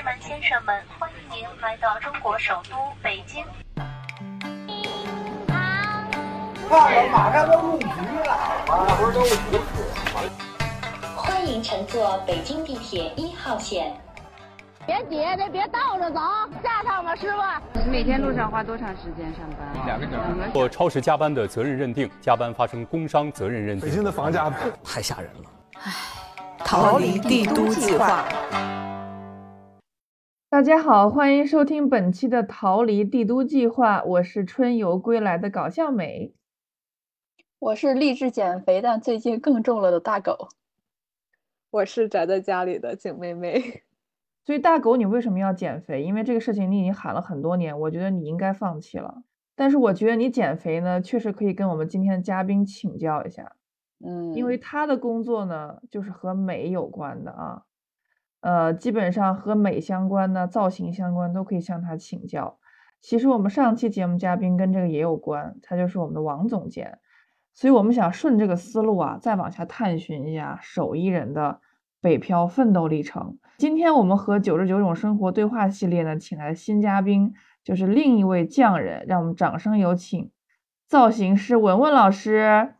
[0.00, 3.44] 士们、先生们，欢迎您来到中国首都北京。
[6.66, 8.34] 看了马上都入局了，
[8.66, 9.36] 那不是都五十
[11.14, 13.94] 欢迎乘坐北京地铁一号线。
[14.86, 16.18] 别挤，别别倒着走，
[16.64, 17.90] 下趟吧，师傅。
[17.90, 19.84] 每天路上花多长时间上班？
[19.84, 20.50] 两个小时。
[20.54, 23.86] 做超时加班的责任认定，加班发生工伤责任认定。
[23.86, 24.50] 北京的房价
[24.82, 25.50] 太吓人了。
[25.82, 25.92] 唉，
[26.64, 28.24] 逃离帝都计划。
[30.50, 36.34] 大家好，欢迎收听本期的《逃离帝都计划》，我是春游归来的搞笑美，
[37.60, 40.48] 我是励志减肥但最近更重了的大狗，
[41.70, 43.84] 我是宅在家里的景妹妹。
[44.44, 46.02] 所以大狗，你为什么要减肥？
[46.02, 49.22] 因为这个事情你已经喊了很多年，我觉得你应该放弃了。
[49.54, 53.54] 但是我觉得你减肥呢，确实可以跟我们今天的嘉宾请教一下。
[54.04, 57.62] 嗯，因为他的工作呢，就是和美有关的啊，
[58.40, 62.58] 呃，基本上和美相关的、造型相关都可以向他请教。
[63.00, 66.98] 其实我们上期节目嘉宾跟这个也有关，他就是我们的王总监。
[67.52, 71.60] 所以我们想顺这个思路啊，再往下探寻一下手艺人的
[72.00, 73.38] 北漂奋斗历程。
[73.58, 77.34] 今天我们和九十九种生活对话系列呢，请来新嘉宾，
[77.64, 80.30] 就是另一位匠人，让我们掌声有请
[80.86, 82.74] 造型师文文老师。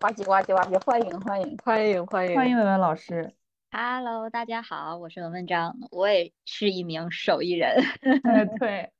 [0.00, 3.34] 呱唧呱唧呱唧，欢迎欢迎欢迎欢迎欢迎文文老师。
[3.72, 7.76] Hello，大家好，我是文文章，我也是一名手艺人。
[8.24, 8.90] 哎， 对。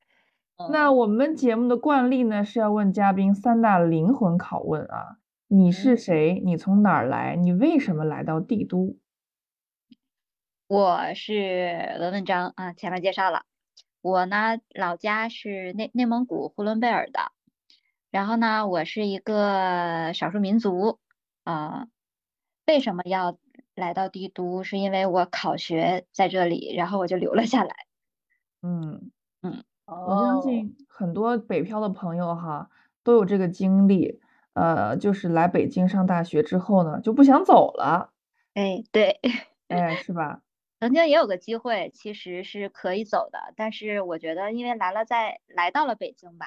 [0.70, 5.16] 那我们节目的惯例呢，是要问嘉宾三大灵魂拷问啊：
[5.48, 6.40] 你是谁？
[6.44, 7.34] 你从哪儿来？
[7.34, 8.96] 你为什么来到帝都？
[10.68, 13.42] 我是文文章啊，前面介绍了，
[14.02, 17.32] 我呢老家是内内蒙古呼伦贝尔的，
[18.12, 21.00] 然后呢我是一个少数民族
[21.42, 21.88] 啊、呃，
[22.68, 23.36] 为什么要
[23.80, 24.62] 来到帝都？
[24.62, 27.74] 是因为我考学在这里，然后我就留了下来。
[28.62, 29.10] 嗯
[29.42, 32.70] 嗯，我相信很多北漂的朋友哈
[33.02, 34.20] 都有这个经历，
[34.52, 38.12] 呃，就是来北京上大学之后呢就不想走了。
[38.54, 39.18] 哎，对，
[39.68, 40.42] 哎，是吧？
[40.80, 46.46] 曾经也有个机会，其实是可以走的，但是我觉得因为来了在来到了北京吧，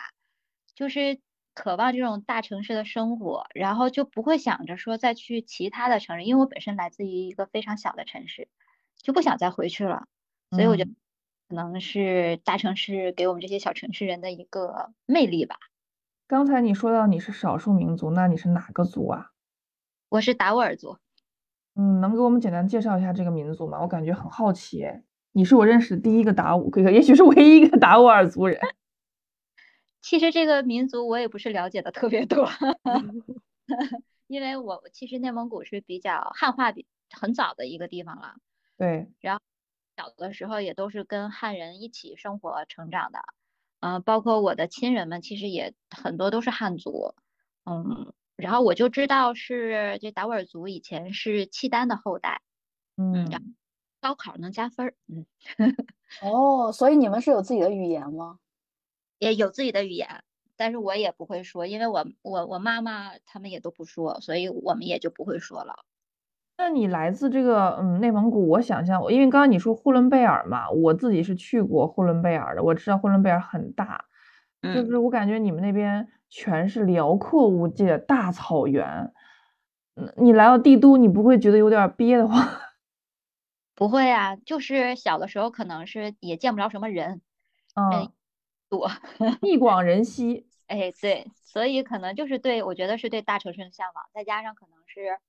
[0.75, 1.19] 就是
[1.53, 8.47] 渴望这种大城市的生活，然后就不会想着说再去其他的城市，因为我本身来自于一个非常小的城市，
[9.01, 10.07] 就不想再回去了，
[10.51, 10.91] 所以我觉得
[11.49, 15.57] 可能是大城市给我们这些小城市人的一个魅力吧。
[16.25, 19.31] 刚才你说到你是少数民族，那你是哪个族啊？
[20.09, 20.97] 我是达斡尔族。
[21.75, 23.79] 嗯，能给我们简单介绍一下这个民族吗？
[23.81, 24.83] 我感觉很好奇。
[24.83, 28.59] 哎，你是我认识的第一个达吾，也许是唯一一个达斡尔族人。
[30.03, 32.47] 其实这个民族我也不是了解的特别多，
[34.27, 38.35] 因为我其实内蒙古是比较汉化比很早的一个地方了。
[38.77, 39.07] 对。
[39.21, 39.41] 然后
[39.97, 43.19] 小的时候也都是跟汉人一起生活成长的，
[43.79, 47.15] 嗯、呃，包括我的亲人们其实也很多都是汉族，
[47.65, 48.13] 嗯。
[48.35, 52.41] 然后我就知道是这达斡尔族以前是契丹的后代，
[52.97, 53.29] 嗯，
[54.01, 55.25] 高考能加分儿，嗯，
[56.21, 58.39] 哦，所以你们是有自己的语言吗？
[59.23, 60.23] 也有自己的语言，
[60.55, 65.85] 但是我也不会说，因为我我我妈妈他们也都不说，所以我们也就不会说了。
[66.57, 74.05] 那你来自这个嗯内蒙古，我想象，因为刚刚你说呼伦贝尔嘛，我自己是去过呼伦贝尔的，我知道呼伦贝尔很大，
[74.61, 76.09] 嗯、就是我感觉你们那边。
[76.35, 79.13] 全是辽阔无际的大草原，
[79.95, 82.43] 嗯，你来到帝都，你不会觉得有点憋得慌？
[83.75, 87.21] 不会啊，就是小的时候可能是也见不着什么人，
[87.75, 88.11] 嗯，
[88.73, 88.89] 多
[89.39, 95.19] 地广人稀，哎，对，所以可能就是对我觉得是对大城市的向往，再加上可能是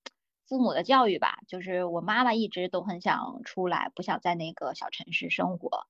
[0.48, 5.86] 父母的教育吧，就是我妈妈一直都很想出来，不想在那个小城市生活。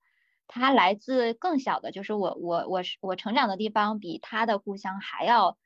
[0.49, 5.57] 她来自更小的，就是我我我是我成长的地方比她的故乡还要，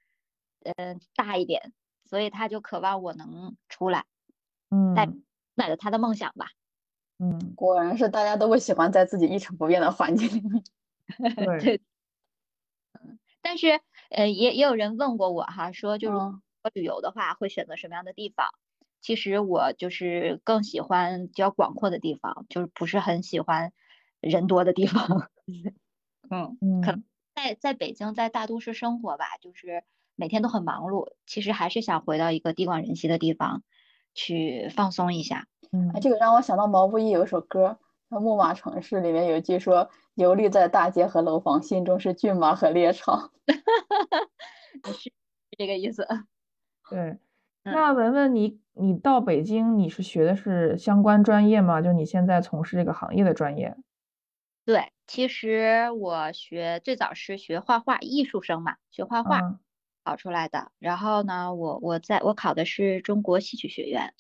[0.62, 1.72] 嗯、呃、大一点，
[2.04, 4.04] 所以她就渴望我能出来，
[4.70, 5.08] 嗯，带
[5.56, 6.50] 带着她的梦想吧，
[7.18, 10.62] 嗯，果然是大家都会喜欢在自己一成不变的环境里面，
[11.60, 11.80] 对，
[12.94, 16.18] 嗯，但是呃也也有人问过我哈，说就是
[16.74, 18.48] 旅游的话会选择什么样的地方？
[19.00, 23.72] 其实我就是更喜欢比较广阔的地方，就是不是很喜欢。
[24.20, 25.30] 人多的地方，
[26.28, 27.04] 嗯， 嗯可能
[27.36, 29.84] 在在北京在大都市生活吧，就是
[30.16, 33.62] 每天都很忙碌，其实还是想回到一个地广人稀的地方
[34.12, 35.46] 去放松一下。
[35.70, 37.78] 嗯，哎，这个让我想到毛不易有一首歌，
[38.18, 39.88] 《木马城市》里面有一句说
[40.18, 43.30] ：“游历在大街和楼房，心中是骏马和猎场。
[44.92, 46.06] ”是这个意思。
[46.90, 47.18] 对，
[47.64, 51.80] 那文文你你到北京，你是学的是相关专业吗？
[51.82, 53.76] 就你现在从事这个行业的专业？
[54.64, 59.58] 对，其实我学最早是学画画，艺术生嘛，学画画嗯
[60.04, 60.72] 考出来的。
[60.78, 64.12] 然后呢，我我在我考的是中国戏曲学院，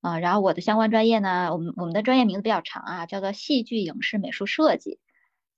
[0.00, 4.98] 啊、然后我的相关专业呢，我们我们的专业名字比较长啊，叫做戏剧影视美术设计。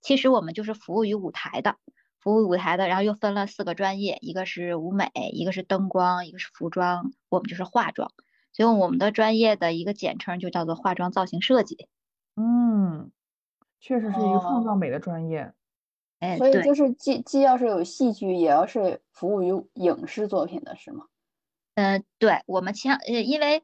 [0.01, 1.77] 其实我们就是服务于舞台的，
[2.21, 8.13] 服务于舞台的，然后又分了四个专业，一个是舞美，一个是灯光，一个是服装，我们就是化妆。
[8.53, 11.89] 所以我们的专业的一个简称就叫做化妆造型设计。
[12.37, 13.11] 嗯，
[13.81, 15.53] 确实是一个创造哦美的专业。
[16.21, 16.53] 哎，对。
[16.53, 21.05] 所以就是既既要是有戏剧，也要是服务于影视作品的是吗？
[21.75, 23.63] 嗯，对，我们相呃，因为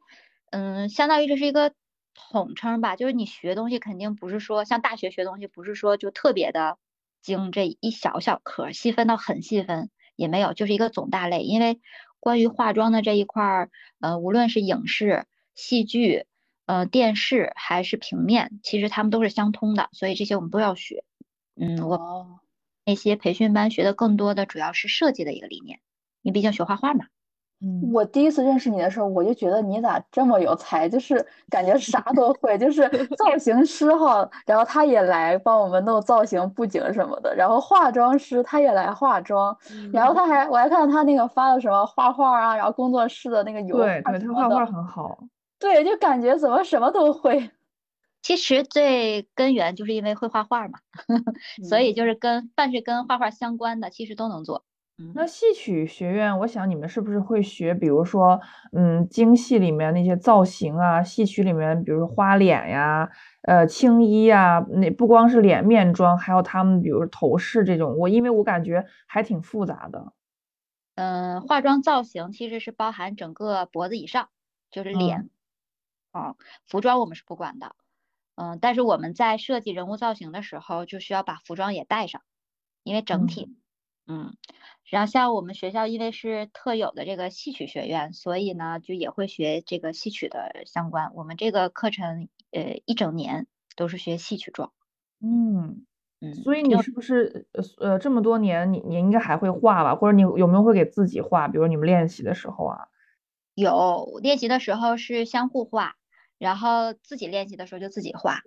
[0.51, 1.73] 嗯，相当于这是一个
[2.15, 6.79] 统称吧，就是你学东西肯定不是说像大学学东西，不是说就特别的
[7.21, 11.43] 精这一小小科儿，细分到很细分也没有，就是一个总大类。
[11.43, 11.81] 因为
[12.21, 13.71] 关于化妆的这一块儿，
[14.01, 16.27] 呃，无论是影视、戏剧、
[16.67, 21.05] 呃电视还是平面，其实它们都是相通的，所以这些我们都要学。
[21.55, 22.41] 嗯，我哦，
[22.85, 25.81] 那些培训班学的更多的主要是设计的一个理念，
[26.23, 27.07] 你毕竟学画画嘛。
[27.63, 39.57] 嗯，我第一次认识你的时候，我就觉得你咋这么有才，就是感觉啥都会，就是 造型师哈，然后他也来帮我们弄造型、布景什么的，然后化妆师他也来化妆，
[39.93, 45.19] 然后他还我还看到他那个发的什么画画啊，然后工作室的那个油对对，他画画很好。
[45.61, 47.51] 对，就感觉怎么什么都会。
[48.23, 50.79] 其实最根源就是因为会画画嘛，
[51.69, 54.65] 所以就是跟凡是跟画画相关的，其实都能做。
[55.15, 58.41] 那戏曲学院，我想你们是不是会学，比如说，
[58.73, 63.09] 嗯，京戏里面那些造型啊，戏曲里面，比如说花脸呀，
[63.43, 70.13] 呃，青衣呀，那不光是脸面妆，还有他们比如头饰这种，我因为我感觉还挺复杂的。
[70.97, 74.29] 嗯，化妆造型其实是包含整个脖子以上，
[74.71, 75.31] 就是脸。
[76.13, 76.37] 啊，
[76.67, 77.75] 服装我们是不管的。
[78.35, 82.23] 嗯，但是我们在设计人物造型的时候，就需要把服装也带上，
[82.83, 83.51] 因为整体。
[83.51, 83.62] 嗯，
[84.89, 91.13] 然后像我们学校因为是特有的这个戏曲学院，所以呢就也会学这个戏曲的相关。
[91.15, 93.47] 我们这个课程呃一整年
[93.77, 94.73] 都是学戏曲状。
[95.21, 95.87] 嗯
[96.21, 99.95] 嗯，所以你是不是呃呃这么多年你你应该还会画吧？
[99.95, 101.49] 或者你有没有会给自己画？
[101.49, 102.89] 比如你们练习的时候啊？
[103.55, 105.95] 有练习的时候是相互画，
[106.39, 108.41] 然后自己练习的时候就自己画。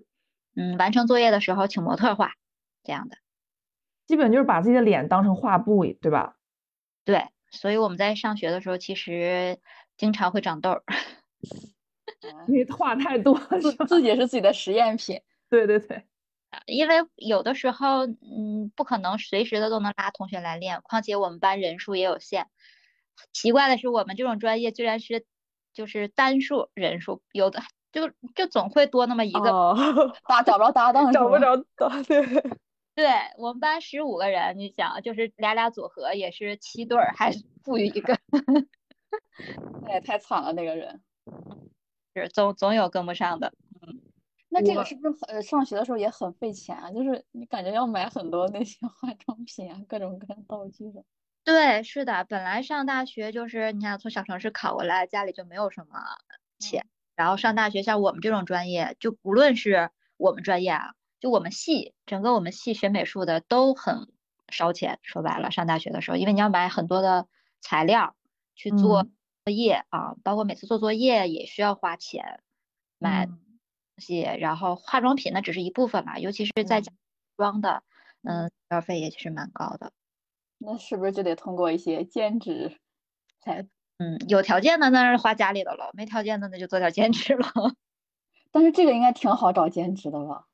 [0.56, 2.32] 嗯，完成作业的时候请模特画，
[2.84, 3.18] 这样的。
[4.06, 6.36] 基本就是把自己的脸当成画布，对吧？
[7.04, 9.60] 对，所以我们在上学的时候，其实
[9.98, 10.84] 经常会长痘儿，
[12.48, 15.22] 因为画太多了，自自己是自己的实验品。
[15.50, 16.04] 对对对，
[16.66, 22.48] 因为有的时候，嗯，不可能随时的都能拉同学来练，况且我们班人数也有限。
[23.32, 25.26] 奇怪的是，我们这种专业居然是
[25.74, 27.62] 就是单数人数，有的
[27.92, 32.24] 就就总会多那么一个， 哦、搭找不着搭档，找不着搭，对。
[32.96, 33.08] 对
[33.38, 37.30] 我们班十五个人，你想，就是俩俩组合也是七对儿，还
[37.64, 38.18] 负于一个，
[39.84, 41.02] 那也太惨了，那个人
[42.14, 43.54] 是总总有跟不上的。
[43.82, 44.00] 嗯，
[44.48, 46.90] 那这个是不是呃上学的时候也很费钱啊？
[46.92, 51.04] 就是你感觉要买很多那些化妆品啊，各种各样道具的。
[51.44, 56.00] 对，是的，本来上大学就是你看从小城市考过来，家里就没有什么
[56.60, 60.94] 钱，嗯、然后上大学像我们这种专业，就不论是我们专业啊。
[61.26, 64.14] 就我们系，整个我们系学美术的都很
[64.48, 65.00] 烧钱。
[65.02, 67.28] 说白了，上大学的时候，因为你要买很多的
[67.62, 68.16] 材料
[68.54, 69.08] 去做
[69.44, 72.44] 作业、嗯、啊，包括每次做作业也需要花钱
[73.00, 73.40] 买东
[73.98, 76.94] 西，嗯、然后化妆品那只是一部分嘛，尤其是在家
[77.38, 77.82] 妆的，
[78.22, 79.92] 嗯，消费也是蛮高的。
[80.60, 82.78] 那是不是就得通过一些兼职
[83.42, 83.66] 才？
[83.98, 87.48] 嗯，有条件的那是花家里的了，没条件的那就做点兼职了。
[88.52, 90.46] 但是这个应该挺好找兼职的吧？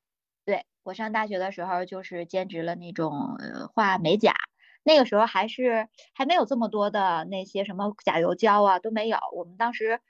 [0.84, 4.34] 对我上大学的时候，就是兼职了那种呃画美甲，
[4.82, 10.00] 那个时候还是还没有这么多的那些什么甲油胶啊都没有，我们当时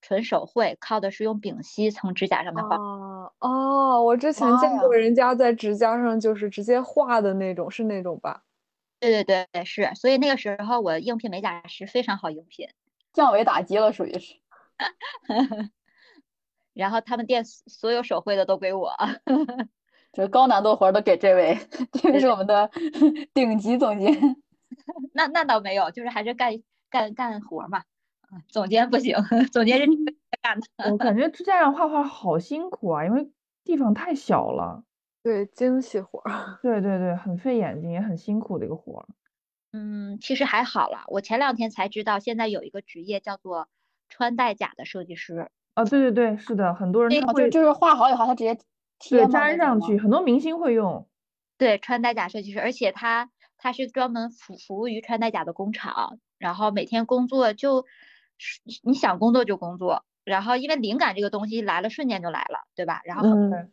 [0.00, 2.76] 纯手绘，靠的是用丙烯从指甲上面画。
[2.76, 8.42] 哦哦，我之前见过人家在指甲上就是直接画的那种，是那种吧？
[9.00, 12.68] 对对对，是，所以那个时候我应聘美甲师非常好应聘，
[13.12, 14.36] 降维打击了，属于是。
[16.72, 18.94] 然后他们店所有手绘的都归我。
[20.12, 21.58] 这高难度活都给这位，
[21.92, 22.70] 这位是我们的
[23.32, 24.12] 顶级总监。
[25.14, 26.52] 那那倒没有，就是还是干
[26.90, 27.82] 干干活嘛。
[28.48, 29.14] 总监不行，
[29.52, 29.86] 总监是
[30.40, 30.66] 干的。
[30.90, 33.30] 我感觉指甲上画画好辛苦啊，因为
[33.64, 34.84] 地方太小了。
[35.22, 36.22] 对，精细活。
[36.62, 39.06] 对对对，很费眼睛，也很辛苦的一个活。
[39.72, 41.04] 嗯，其实还好了。
[41.08, 43.68] 我前两天才知道，现在有一个职业叫做
[44.08, 45.48] 穿戴甲的设计师。
[45.74, 48.58] 啊，对对对，是的，很多人他会就是画好以后，他直接
[49.02, 51.08] 贴粘上去，很多明星会用。
[51.58, 57.84] 对，穿戴甲设计师，而且他他是专门服服务于穿戴甲的工厂，然后每天工作就，
[58.82, 63.02] 你想工作就工作，然后因为灵感这个东西来了，瞬间就来了，对吧？
[63.04, 63.72] 然后很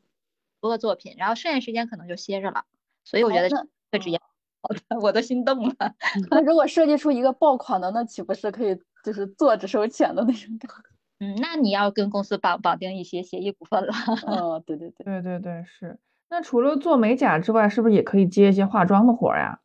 [0.62, 2.66] 多作品，然后剩下时间可能就歇着了，
[3.04, 3.56] 所以我觉得这
[3.92, 4.20] 个职业，
[5.02, 5.76] 我都心动了。
[6.30, 10.99] 那 如果设计出一个爆款的，那岂不是可以就是坐着收钱的那种感觉？
[11.20, 13.94] 嗯，那你要跟公司绑绑定一些协议股份了。
[14.28, 16.00] 哦，对对对，对对对，是。
[16.30, 19.60] 那除了做美甲之外，是不是也可以接一些化妆的活呀？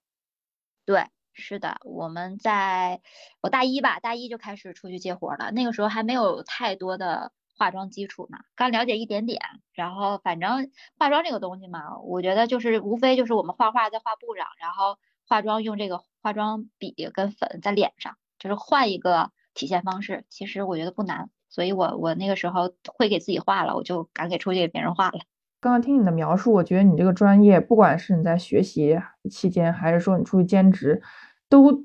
[0.87, 3.01] 对，是的，我们在
[3.41, 5.51] 我大一吧，大一就开始出去接活了。
[5.53, 9.41] 那个时候还没有太多的化妆基础呢，刚了解一点点。
[9.73, 20.25] 然后反正化妆这个东西嘛，我觉得就是无非就是我们画画在画布上，然后化妆用这个化妆笔跟粉在脸上，就是换一个体现方式。
[20.31, 25.21] 其实我觉得不难，所以我我那个时候会给自己画了，我就敢给出去给别人画了。
[25.61, 31.01] 刚刚听你的描述，我觉得你这个专业，不管是你在学习期间，还是说你出去兼职，
[31.49, 31.85] 都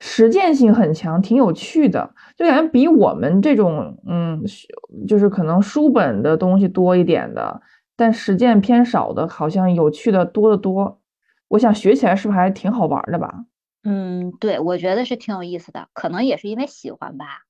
[0.00, 4.42] 实践性很强，挺有趣的，就感觉比我们这种，嗯，
[5.06, 7.60] 就是可能书本的东西多一点的，
[7.96, 11.02] 但实践偏少的，好像有趣的多得多。
[11.48, 13.44] 我想学起来是不是还挺好玩的吧？
[13.84, 17.42] 嗯，对，我觉得是挺有意思的，可能也是因为喜欢吧，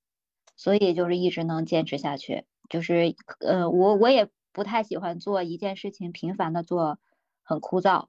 [0.57, 2.45] 所以就是一直能坚持下去。
[2.69, 4.29] 就是，呃，我我也。
[4.53, 6.99] 不太喜欢做一件事情频繁的做，
[7.43, 8.07] 很枯燥，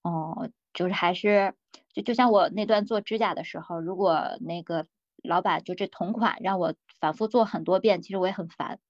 [0.00, 1.52] 哦，就是还是
[1.92, 4.86] 就就像我那段做指甲的时候，如果那个
[5.22, 8.80] 老板就这同款让我反复做很多遍，其实我也很烦，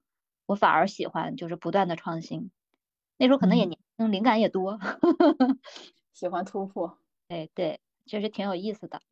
[0.46, 2.52] 我反而喜欢就是不断的创新。
[3.16, 4.78] 那时候可能也年轻，灵感也多，
[6.14, 6.96] 喜欢突破。
[7.26, 9.02] 哎，对，确实挺有意思的。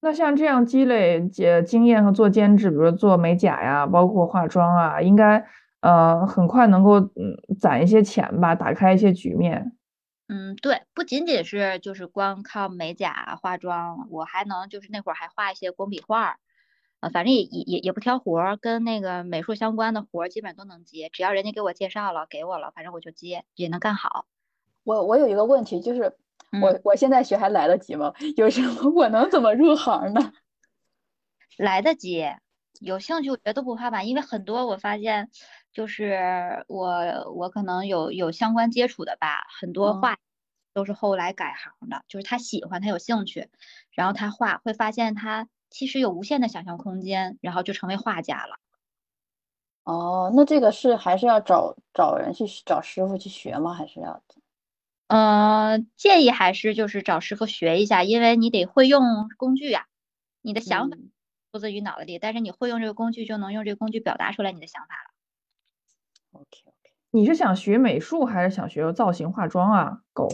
[0.00, 5.46] 那像这样积累呃经验和做兼职，比如做美甲呀，包括化妆啊，应该。
[5.82, 9.72] 呃，很快能够嗯攒一些钱吧，打开一些局面。
[10.28, 16.36] 嗯，对，不仅仅是就是光靠美甲化妆，我还能就是那会儿还画一些工笔画，
[17.00, 24.26] 呃，反正也也也不挑活儿，跟那个美术相关的活儿基本都能接，只要人家给我介绍了，给我了，反正我就接，也能干好。
[24.84, 26.12] 我我有一个问题，就是
[26.60, 28.12] 我我现在学还来得及吗？
[28.36, 30.32] 有什么我能怎么入行呢？
[31.56, 32.24] 来得及，
[32.80, 35.30] 有兴趣我觉得都不怕吧，因为很多我发现。
[35.72, 36.90] 就是我，
[37.32, 40.18] 我可能有有相关接触的吧，很多画
[40.74, 43.48] 都是后来改行的，就是他喜欢，他有兴趣，
[43.92, 48.56] 然后他画会发现他其实有无限的想象空间，然后就成为画家了。
[49.84, 53.72] 哦，那这个是还是要找找人去找师傅去学吗？
[53.72, 54.20] 还是要？
[55.10, 59.86] 嗯，建议还是就是找师傅学一下，因为你得会用工具呀，
[60.40, 60.96] 你的想法
[61.52, 66.40] 出自于脑子里，但是你会用这个工具，就能用这个工具表达出来你的想法了。
[66.40, 69.98] OK OK，你是想学美术还是想学造型化妆啊？
[70.12, 70.28] 狗，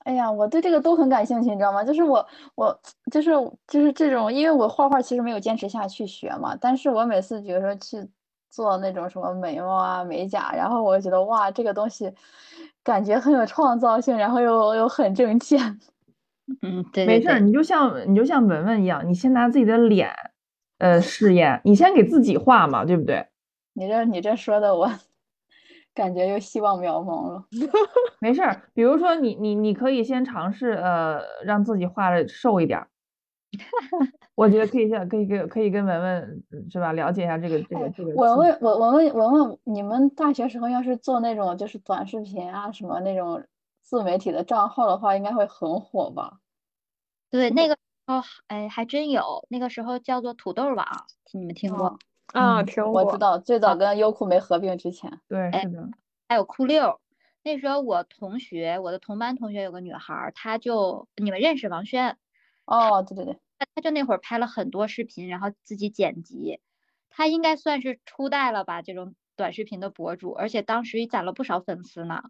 [0.00, 1.82] 哎呀，我对这个都很感兴趣，你知道吗？
[1.82, 2.78] 就是我我
[3.10, 3.30] 就是
[3.66, 8.06] 就是这种，因为我画画其实没有坚持下去学嘛，但是我每次比如说去
[8.50, 12.12] 做那种什么眉毛啊、美甲，然后我就觉得哇，这个东西
[12.88, 15.78] 感觉很有创造性，然后又又很挣钱。
[16.62, 20.10] 嗯，对，没事，你就像你就像文文一样，你先拿自己的脸
[20.78, 23.26] 呃试验，你先给自己画嘛，对不对？
[23.74, 24.90] 你这你这说的我。
[25.94, 27.44] 感觉又希望渺茫了。
[28.20, 32.88] 没事儿，比如说你你你可以先尝试呃让自己画的瘦一点儿。
[34.38, 38.14] 我觉得可以先可以跟可以跟文文是吧了解一下这个这个这个。
[38.14, 43.44] 文文文文文文文，你们大学时候要是做那种就是短视频啊什么那种
[43.82, 46.38] 自媒体的账号的话，应该会很火吧？
[47.30, 47.76] 对，那个
[48.06, 50.86] 哦哎还真有，那个时候叫做土豆网，
[51.32, 51.98] 你们听过？
[52.32, 55.88] 啊，听过我知道，最早跟优酷没合并之前，对，是的，
[56.28, 57.00] 还有酷六。
[57.42, 62.16] 那时候我同学，我的同班同学有个女孩，她就你们认识王轩？
[62.66, 63.38] 哦，对对对，
[63.74, 66.60] 他就那会儿拍了很多视频，然后自己剪辑，
[67.10, 72.22] 他应该算是初代了吧，这种短视频的博主，而且当时也攒了不少粉丝呢。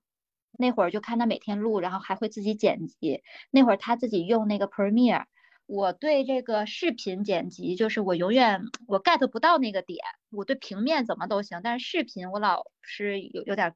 [0.58, 3.23] 那会儿就看他每天录，然后还会自己剪辑。
[3.50, 5.25] 那会儿他自己用那个 Premiere。
[5.66, 9.99] 我对这个视频剪辑，就是我永远我 get 不到那个点。
[10.30, 13.75] 我对平面怎么都行，但是视频我老是有有点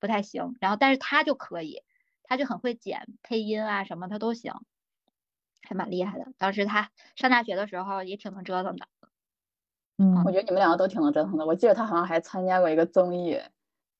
[0.00, 0.56] 不太行。
[0.60, 1.82] 然后，但是他就可以，
[2.24, 4.54] 他就很会剪配音啊什么，他都行，
[5.66, 6.26] 还蛮厉害的。
[6.38, 8.86] 当时他上大学的时候也挺能折腾的。
[9.98, 11.44] 嗯，我觉得你们两个都挺能折腾的。
[11.46, 13.40] 我记得他好像还参加过一个综艺，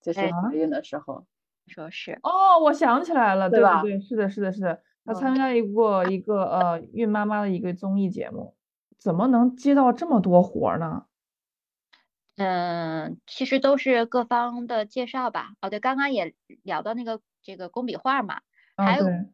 [0.01, 1.27] 就是怀孕的时候。
[1.67, 3.83] 说是哦，我想起来了，对吧？
[3.83, 4.83] 对，是的，是的，是的。
[5.05, 8.55] 他参加过一个呃孕妈妈的一个综艺节目，
[8.99, 11.07] 怎么能接到这么多活呢？
[12.37, 15.55] 嗯，其实都是各方的介绍吧。
[15.61, 18.43] 哦，对，刚刚也聊到那个这个工笔画嘛，
[18.77, 19.27] 还有对，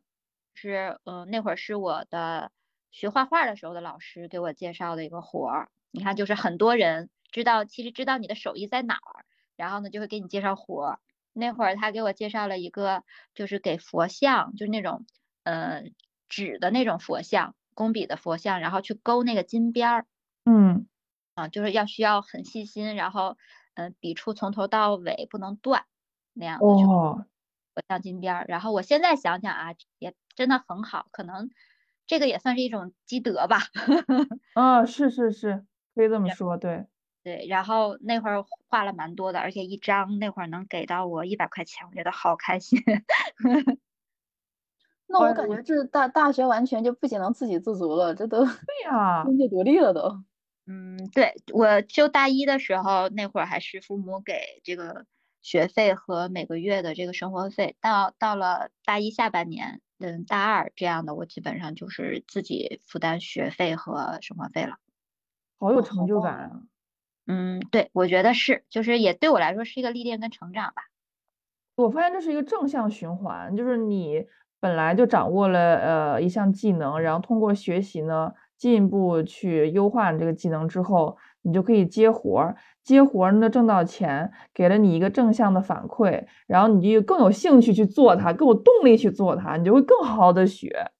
[0.54, 2.50] 是，嗯、那会儿是我的
[2.90, 5.70] 学画画的时候的老师给我介绍的一个活儿。
[5.90, 9.24] 你看，就是很多人知道，其实知道你的手艺在哪儿，
[9.56, 10.98] 然后呢就会给你介绍活儿。
[11.34, 13.04] 那会儿他给我介绍了一个，
[13.34, 15.06] 就是给佛像，就是那种，
[15.44, 15.84] 呃，
[16.28, 20.06] 纸的那种佛像，工笔的佛像，然后去勾那个金边儿。
[20.46, 20.86] 嗯
[21.34, 23.36] 啊，就是要需要很细心，然后，
[23.74, 25.86] 嗯、笔触从头到尾不能断，
[26.34, 27.24] 那样子去哦，
[27.74, 28.44] 佛像金边儿。
[28.48, 31.50] 然后我现在想想啊，也真的很好，可能
[32.06, 33.58] 这个也算是一种积德吧。
[34.56, 35.64] 啊，是是是，
[35.94, 36.86] 可以这么说，对。
[37.24, 42.80] 对，然后那会儿画了蛮多的，而且一张那会儿能给到我一百块钱，我觉得好开心。
[45.08, 50.24] 那我感觉这大大学完全就不仅能自给自足了，这都对呀，经济独立了都。
[50.66, 55.06] 嗯，对，我就大一的时候，那会儿还是父母给这个
[55.42, 64.76] 学费和每个月的这个生活费，到到了大一下半年，嗯，大二这样的，我基本上就是自己负担学费和生活费了。
[65.58, 66.50] 好有成就感啊！
[67.26, 70.82] 嗯，对，我觉得是，就是也对我来说是一个历练跟成长吧。
[71.76, 74.26] 我发现这是一个正向循环，就是你
[74.60, 90.90] 本来就掌握了呃一项技能，然后通过学习呢，进一步去优化你这个技能之后，你就可以接活儿，接活儿呢挣到钱，给了你一个正向的反馈，然后你就更有兴趣去做它，更有动力去做它，你就会更好好的学，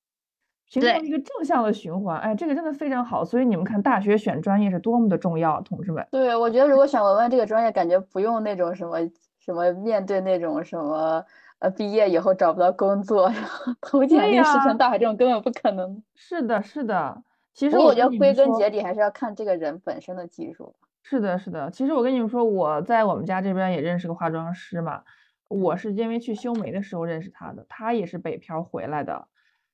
[0.66, 2.18] 形成一个正向的循环。
[2.18, 6.06] 哎，这个真的非常好，所以你们看大学选专业是多么的重要，同志们。
[6.11, 8.99] 对，我觉得如果选文文这个专业，感觉不用那种什么
[9.38, 11.25] 什么面对那种什么
[11.58, 16.02] 呃毕业以后找不到工作，然后投简历石沉大海这种根本不可能。
[16.14, 17.22] 是的，是的。
[17.54, 20.75] 其实我觉得归根结底还是要看这个人本身的技术。
[21.02, 21.71] 是的，是的。
[21.71, 25.02] 其实我跟你们说，我在我们家这边也认识个化妆师嘛。
[25.49, 29.26] 我是因为去修眉的时候认识他的，他也是北漂回来的。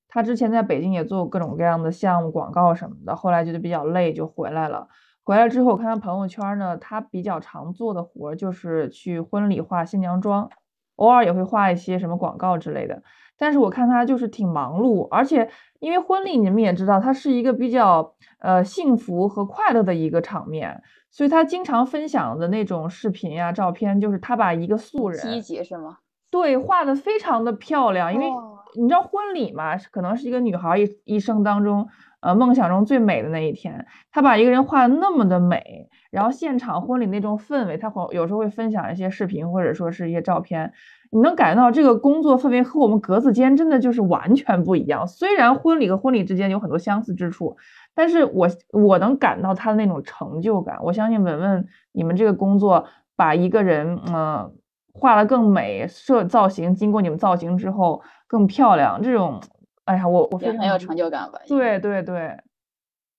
[0.09, 4.89] 他之前在北京也做各种各样的项目、广告什么的，后来觉得比较累，就回来了。
[5.23, 10.49] 回来之后，我看他朋友圈呢，他比较常做的活儿就是去婚礼化新娘妆，
[10.97, 13.03] 偶尔也会画一些什么广告之类的。
[13.39, 15.49] 但是我看他就是挺忙碌，而且
[15.79, 25.99] 因为婚礼你们也知道，它是一个比较呃幸福和快乐的一个场面，所以他经常分享的那种视频呀、照片，就是他把一个素人积极是吗？
[26.31, 31.89] 对，画的非常的漂亮，因为哦你知道婚礼嘛，可能是一个女孩儿一一生当中，
[32.21, 33.87] 呃，梦想中最美的那一天。
[34.11, 40.73] 她把一个人画的那么的美，然后现场婚礼那种氛围，她会有时候会分享一些视频或者说是一些照片，
[41.11, 45.07] 你能感觉到这个工作氛围和我们格子间真的就是完全不一样。
[45.07, 47.57] 虽然婚礼和婚礼之间有很多相似之处，
[47.95, 50.79] 但是我我能感到他的那种成就感。
[50.83, 52.85] 我相信文文你们这个工作
[53.17, 54.53] 把一个人，嗯、
[54.93, 59.41] 画的更美，设造型经过你们造型之后更漂亮，这种，
[59.89, 61.39] 哎呀，我我非常很有成就感吧？
[61.49, 62.37] 对对对，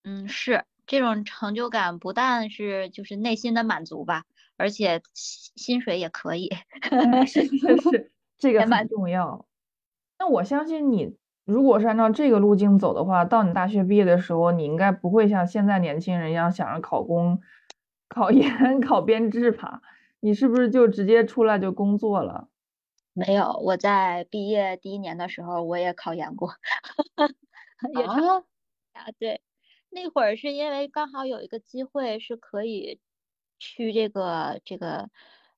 [0.05, 4.23] 嗯，是这种成就感，不但是就是内心的满足吧，
[4.57, 6.47] 而且薪薪水也可以。
[6.81, 9.45] 哎是是 是，这个蛮很重要。
[10.19, 17.39] 那我相信你，如果是按照这个路径走的话，到你大学毕业的时候，你应该不会像现在年轻人一样想着考公、
[18.07, 19.81] 考研、考编制吧？
[20.21, 22.49] 你是不是就直接出来就工作了？
[23.19, 26.49] 没有，我在毕业第一年的时候，我也考研过，
[27.93, 28.43] 也差啊，
[28.93, 29.41] 啊，对，
[29.89, 32.99] 那会儿是因为刚好有一个机会是可以
[33.59, 35.09] 去这个这个，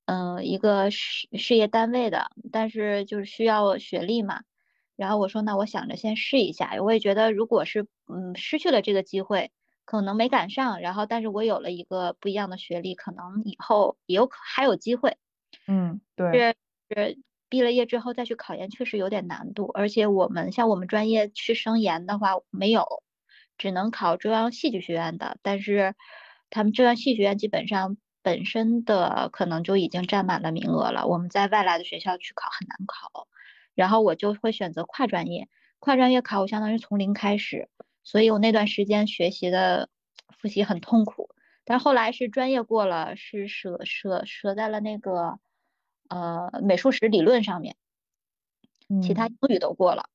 [0.06, 4.41] 嗯、一个事事业单位的，但是就是需要学历嘛。
[4.95, 9.52] 然后我说，那我想着先试一下，我也觉得如果是嗯失去了这个机会，
[9.86, 15.17] 可能没赶上，然后但是我有了一个不一样的学历，可能以后也有可还有机会。
[15.67, 16.56] 嗯，对，是
[16.89, 17.19] 是
[17.52, 23.04] 毕了业之后再去考研确实有点难度，而且我们像我们专业去升研的话没有，
[23.58, 25.94] 只能考中央戏剧学院的，但是
[26.50, 33.28] 他们中央戏剧学院基本上本身的可能就已经占满了名额了，我们在外来的学校去考很难考，
[33.76, 37.68] 然后我就会选择跨专业，跨专业考我相当于从零开始，
[38.04, 39.90] 所以我那段时间学习的
[40.40, 41.30] 复习很痛苦。
[41.66, 45.38] 但后来是专业过了，是舍舍舍在了那个
[46.12, 47.76] 呃美术史理论上面，
[49.02, 50.10] 其他嗯英语都过了。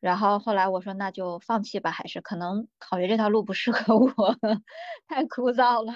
[0.00, 4.04] 然后后来我说那就放弃吧，还是可能考学这条路不适合我，
[5.08, 5.92] 太枯燥了。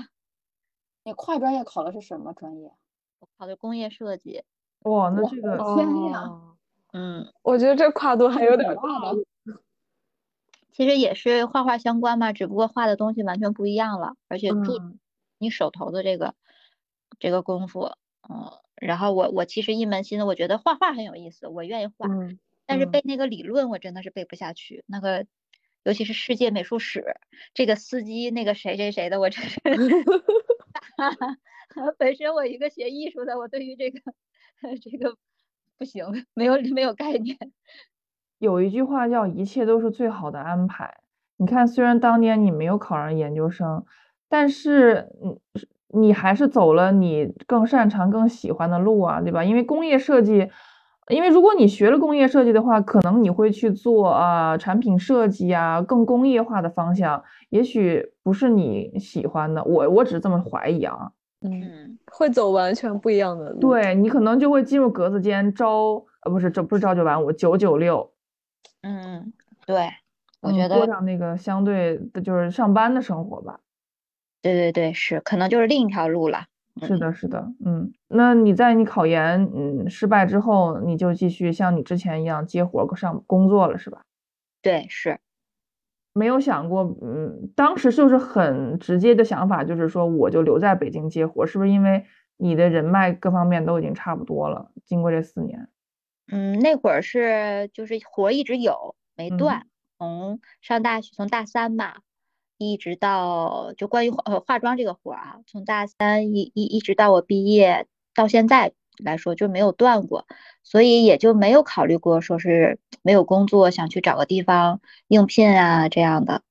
[1.05, 2.73] 你跨专业考的是什么专业？
[3.21, 4.45] 我考的工业设计，
[4.81, 6.21] 哇，那哇这个天呀！
[6.23, 6.57] 哦
[6.93, 8.83] 嗯，我觉得这跨度还有点大。
[10.73, 14.99] 其实也是画画相关嘛，只不过画的东西完全不一样了，而且注嗯
[15.39, 16.35] 你手头的这个
[17.19, 17.91] 这个功夫，
[18.31, 25.27] 嗯，然后我我其实一门心思，我觉得画画很有意思，我愿意画，嗯但是嗯背那个理论我真的是背不下去，那个
[25.85, 27.17] 尤其是世界美术史，
[27.55, 29.61] 这个司机那个谁谁谁的，我真是
[31.99, 34.01] 本身我一个学艺术的，我对于这个
[34.83, 35.17] 这个
[35.79, 37.37] 不行，没有没有概念。
[38.39, 40.99] 有一句话叫“一切都是最好的安排”。
[41.39, 43.85] 你看，虽然当年你没有考上研究生，
[44.29, 45.41] 但是你
[45.95, 49.43] 你还是走了你更擅长、更喜欢的路啊，对吧？
[49.43, 50.49] 因为工业设计，
[51.09, 59.65] 因为如果你学了工业设计的话，可能你会去做啊、产品设计啊，更工业化的方向，也许不是你喜欢的。
[59.65, 61.13] 我我只是这么怀疑啊。
[61.41, 63.61] 嗯，会走完全不一样的路。
[63.61, 68.11] 对你可能就会进入格子间朝，呃，不是，这不是朝九晚五，九九六。
[68.83, 69.33] 嗯，
[69.65, 69.89] 对，
[70.41, 73.61] 我嗯觉得过上那个相对的就是上班的生活吧。
[74.45, 76.47] 对对对，是可能就是另一条路了。
[76.81, 84.03] 是的，是的，嗯，那你在你考研嗯失败之后，你就继续像你之前一样接活儿上工作了，是吧？
[84.63, 85.19] 对，是。
[86.15, 92.05] 没有想过，嗯，当时就是很直接的想法，就是说我就留在北京接活儿，是不是因为
[92.37, 94.71] 你的人脉各方面都已经差不多了？
[94.85, 95.69] 经过这四年，
[96.31, 99.67] 嗯，那会儿是就是活儿一直有没嗯断，
[99.99, 101.99] 从上大学从大三吧，
[102.59, 110.27] 一直到就关于化呃化妆这个活儿啊，从大三一一一直到我毕业到现在来说就没有断过，
[110.63, 116.43] 所以也就没有考虑过说是没有工作想去找个地方应聘啊这样的。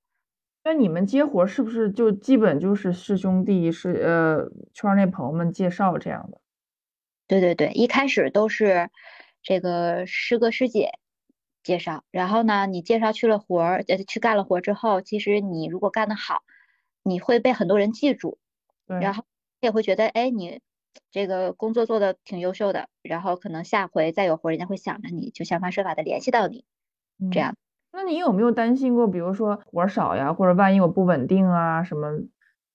[0.63, 6.39] 那你们接活儿是不是就基本就是师兄弟是呃圈儿内朋友们介绍这样的？
[7.27, 8.89] 对对对，一开始都是
[9.43, 10.91] 这个师哥师姐
[11.67, 16.43] 介绍，然后呢，你介绍去了活儿，呃，去干了活儿之后，其实你如果干得好，
[17.03, 18.37] 你会被很多人记住，
[18.87, 19.25] 对，然后
[19.59, 20.61] 也会觉得，哎，你
[21.11, 26.63] 这个工作做得挺优秀的，然后可能下回再有活，人家会想着你，就想方设法的联系到你，
[27.29, 27.55] 这嗯样。
[27.91, 32.11] 那你有没有担心过，比如说活儿少呀，或者万一我不稳定啊什么，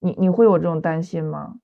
[0.00, 1.60] 你你会有这种担心吗？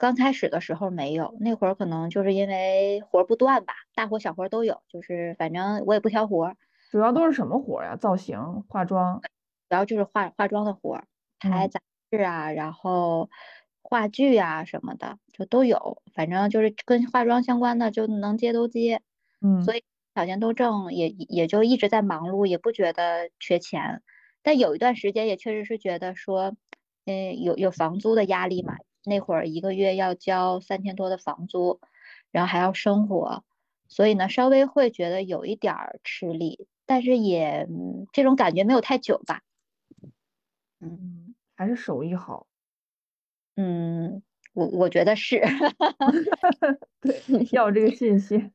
[0.00, 6.56] 刚开始的时候没有，那会儿可能就是因为活儿不断吧，大活小活儿都有，就是反正我也不挑活儿，
[6.90, 7.96] 主要都是什么活儿呀？
[7.96, 9.24] 造型、化妆，
[9.68, 11.06] 主要就是化化妆的活儿，
[11.38, 11.80] 拍嗯杂
[12.10, 13.28] 志啊，然后
[13.82, 19.02] 话剧啊什么的就都有，反正就是跟化妆相关的就能接都接，
[19.40, 24.02] 嗯，所以小钱都挣，也也就一直在忙碌，也不觉得缺钱。
[24.42, 26.54] 但有一段时间也确实是觉得说，
[27.06, 31.80] 嗯，有有房租的压力嘛，那会儿一个月要交三千多的房租，
[32.30, 33.44] 然后还要生活，
[33.88, 39.42] 所以呢，稍微会觉得有一点儿吃力，但是也嗯这种感觉没有太久吧。
[40.80, 42.46] 嗯，还是手艺好。
[43.56, 45.40] 嗯，我我觉得是。
[47.00, 48.52] 对，要有这个信心。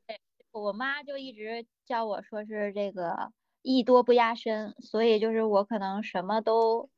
[0.52, 3.32] 我妈就一直叫我说是这个
[3.62, 6.50] 艺多不压身，所以就是我可能什么都
[6.82, 6.90] 做，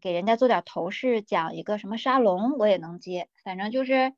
[0.00, 4.12] 给人家做点头饰，讲一个什么沙龙我也能接，反正就是，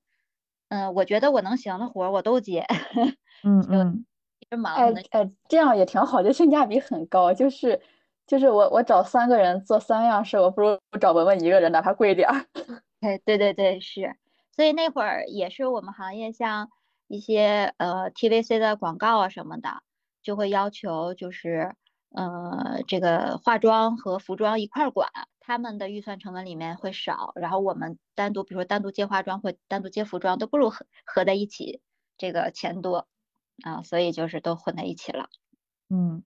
[0.68, 2.66] 嗯，我觉得我能行的活儿我都接，
[3.44, 4.04] 嗯嗯，
[4.40, 4.92] 一直忙哎。
[5.10, 7.32] 哎，这样也挺好，就性价比很高。
[7.32, 7.80] 就是
[8.26, 12.44] 就是我我找三个人做三样事，我不如找文文一个人，哪怕贵点儿。
[13.00, 14.16] 哎，对对对，是，
[14.50, 16.68] 所以那会儿也是我们行业像
[17.06, 19.82] 一些呃 TVC 的广告啊什么的，
[20.22, 21.74] 就会要求就是
[22.10, 25.08] 呃这个化妆和服装一块儿管，
[25.48, 31.80] 他们的预算成本里面会少，然后我们单独比如说单独接化妆或单独接服装都不如合合在一起
[32.18, 33.08] 这个钱多
[33.64, 35.30] 啊，所以就是都混在一起了。
[35.88, 36.22] 嗯，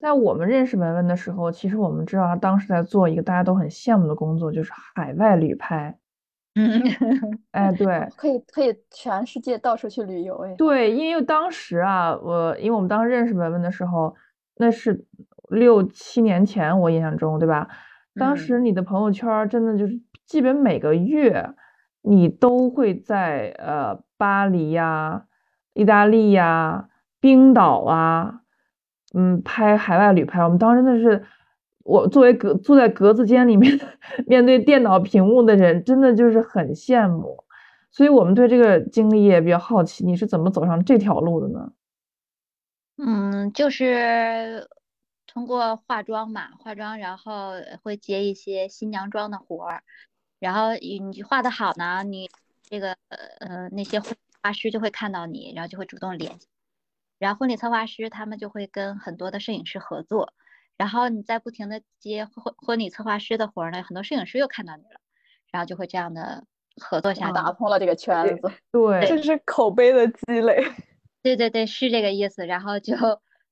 [0.00, 5.96] 在我们认识文文的时候，其实我们知道他当时在做一个大家都很羡慕的工作，就是海外旅拍。
[6.56, 6.82] 嗯，
[7.52, 10.56] 哎，对，可以可以全世界到处去旅游，哎。
[10.56, 14.12] 对，因为当时啊，我因为我们当时认识文文的时候，
[14.56, 15.06] 那是
[15.50, 17.68] 六七年前，我印象中，对吧？
[18.16, 21.54] 当嗯时你的朋友圈儿真的就是，基本每个月
[22.02, 25.26] 你都会在呃巴黎呀、
[25.74, 26.88] 意大利呀、
[27.20, 28.40] 冰岛啊，
[29.14, 30.42] 嗯，拍海外旅拍。
[30.42, 31.22] 我们当时真的是，
[31.84, 33.78] 我作为格坐在格子间里面
[34.26, 37.44] 面对电脑屏幕的人，真的就是很羡慕。
[37.90, 41.72] 所以我们对这个经历也比较好奇，你是怎么走上这条路的呢？
[42.98, 44.66] 嗯，就是
[45.26, 49.82] 通过化妆嘛，化妆，然后会接一些新娘妆的活儿，
[50.38, 52.30] 然后你你画的好呢，你
[52.62, 52.96] 这个
[53.40, 56.48] 呃那些婚化师就会看到你，然后就会主动联系，
[57.18, 60.32] 然后婚礼策划师他们就会跟很多的摄影师合作，
[60.76, 65.00] 然后你在不停的接婚婚礼策划师的活儿呢，很多摄影师又看到你了，
[65.50, 66.44] 然后就会这样的
[66.80, 67.32] 合作下去。
[67.32, 68.50] 打通了这个圈子。
[68.70, 70.62] 对，这是口碑的积累。
[71.22, 72.46] 对对对，是这个意思。
[72.46, 72.94] 然后就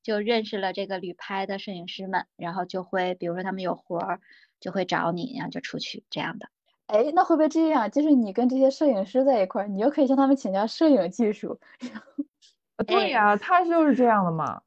[0.05, 4.21] 就认识了这个旅拍的摄影师们，然后就会比如说他们有活儿
[4.61, 6.47] 就会找你，然后就出去这样的。
[6.87, 7.91] 哎，那会不会这样？
[7.91, 11.59] 就是你跟这些摄影师在一块儿，你又可以向他们请教摄影技术。
[12.87, 14.61] 对呀，他就是这样的嘛。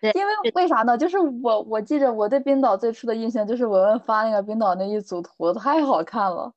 [0.14, 0.96] 因为为啥呢？
[0.96, 6.52] 就是我我记着我对冰岛最初的印象就是文文发那个冰岛那一组图太好看了，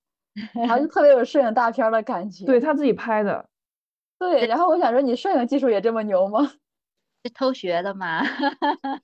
[0.54, 2.46] 然后就特别有摄影大片的感觉。
[2.46, 3.48] 对他自己拍的。
[4.20, 6.52] 对，然后我想说，你摄影技术也这么牛吗？
[7.24, 8.22] 是偷学的嘛？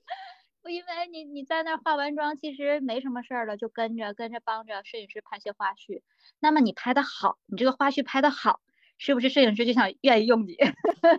[0.68, 6.02] 因为你你在那儿化完妆，其实没什么事儿了，就跟着跟着帮着摄影师拍些花絮。
[6.40, 8.60] 那么你拍的好，你这个花絮拍的好，
[8.98, 10.56] 是不是摄影师就想愿意用你？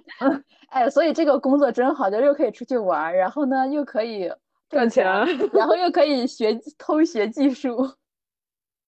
[0.67, 4.29] 哎，所以这个工作真好，就又可以出去玩，然后呢又可以
[4.67, 5.05] 赚钱，
[5.53, 7.95] 然后又可以学偷学技术。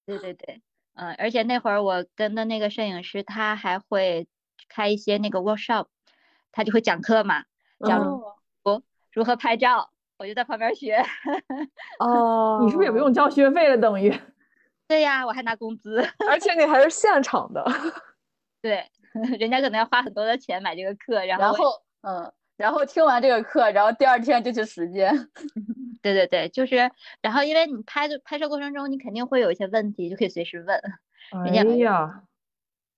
[0.04, 0.60] 对对对，
[0.92, 4.28] 嗯，而且那会儿我跟的那个摄影师，他还会
[4.68, 5.86] 开一些那个 workshop，
[6.52, 7.44] 他就会讲课嘛，
[7.84, 9.90] 讲如如何拍照。
[10.18, 11.02] 我就在旁边学，
[11.98, 13.78] 哦，你是不是也不用交学费了？
[13.78, 14.14] 等于，
[14.86, 17.64] 对呀，我还拿工资， 而且你还是现场的，
[18.60, 18.84] 对，
[19.38, 25.10] 人家可能要花很多的钱买这个课，然后，然后，嗯，然后听完这个课，然后第二天就去实践，
[26.02, 26.90] 对对对，就是，
[27.22, 30.78] 然后因为你拍的拍摄过程中，你肯定会有一些问题，就可以随时问，
[31.46, 32.24] 哎呀。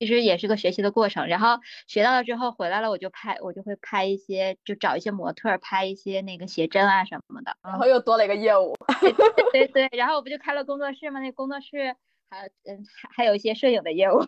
[0.02, 9.12] 其实也是个学习的过程，然后学到了之后回来了，我就拍，我就会拍一些，就找一些模特拍一些那个写真啊什么的，然后又多了一个业务， 对
[9.52, 11.20] 对对，然后我不就开了工作室吗？
[11.20, 11.94] 那工作室
[12.30, 14.26] 还嗯还还有一些摄影的业务，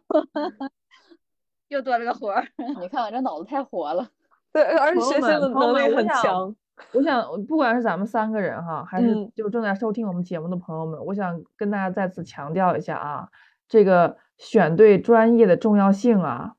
[1.67, 2.47] 又多了个活儿。
[2.81, 4.09] 你看我这脑子太活了，
[4.55, 6.55] 对，而且学习的能力很强。
[6.93, 13.29] 我想，不管是咱们三个人哈，还是就正在收听我们节目的朋友们，我想跟大家再次强调一下啊，
[13.69, 14.17] 这个。
[14.39, 16.53] 选对专业的重要性啊！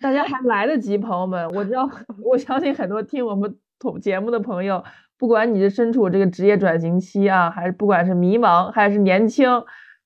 [0.00, 1.48] 大家还来得及，朋友们。
[1.50, 1.88] 我知道，
[2.24, 4.82] 我相信很多听我们同节目的朋友，
[5.18, 9.48] 不管你是身处这个职业转型期啊，还是不管是迷茫还是年轻，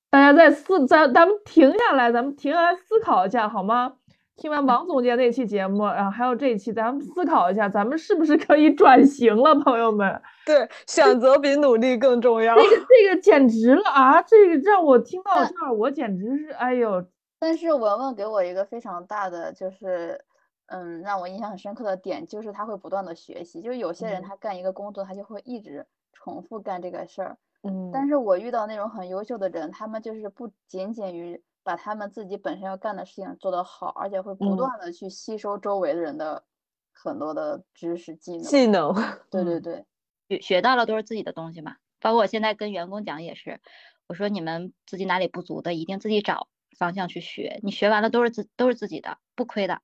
[0.09, 3.93] 大家在思，咱咱们停下来，咱们停下来思考一下，好吗？
[4.37, 10.21] 听完王总监那期节目，然后还有这一期，咱们思考一下，咱们是不是可以转型了，朋友们？
[10.45, 12.55] 对，选择比努力更重要。
[12.55, 14.21] 这个这个简直了啊！
[14.21, 17.03] 这个让我听到这儿，我简直是哎呦！
[17.39, 20.23] 但是文文给我一个非常大的，就是
[20.67, 23.59] 嗯，让我印象很深刻的点，就是他会不断的学习。
[23.59, 27.37] 就是有些人他干一个工作，他就会一直重复干这个事儿。
[27.63, 27.89] 嗯。
[27.91, 31.41] 但是我遇到那种很优秀的人，他们就是不仅仅于。
[31.67, 36.45] 把他们自己本身要干的事情做得好，而且会不断的去吸收周围的人的
[36.93, 38.41] 很多的知识技能。
[38.43, 38.95] 技能，
[39.29, 39.85] 对对对，
[40.29, 41.75] 学学到了都是自己的东西嘛。
[41.99, 43.59] 包括我现在跟员工讲也是，
[44.07, 46.47] 我说你们自己哪里不足的，一定自己找
[46.79, 47.59] 方向去学。
[47.63, 49.81] 你学完了都是自都是自己的，不亏的。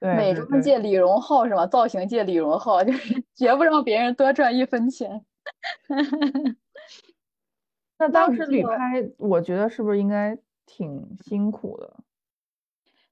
[0.00, 1.64] 美妆界李荣浩是吧？
[1.68, 5.24] 造型界李荣浩就是 绝不让别人多赚一分钱。
[7.98, 10.36] 那当时旅拍，我觉得是不是应该？
[10.66, 12.04] 挺辛苦的，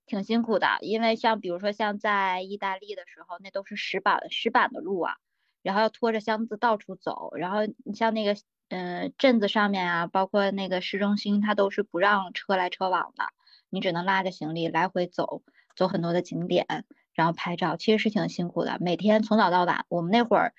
[0.06, 5.16] 挺辛苦的，因为像比如说像在意大利的时候，那都是石板石板的路啊，
[5.62, 8.36] 然后要拖着箱子到处走，然后你像那个
[8.68, 13.24] 嗯镇子上面啊，包括那个市中心，它都是不让车来车往的，
[13.70, 15.42] 你只能拉着行李来回走，
[15.76, 16.66] 走很多的景点，
[17.12, 20.54] 然后拍照，其实是挺辛苦的，每天从早到晚，我们那会儿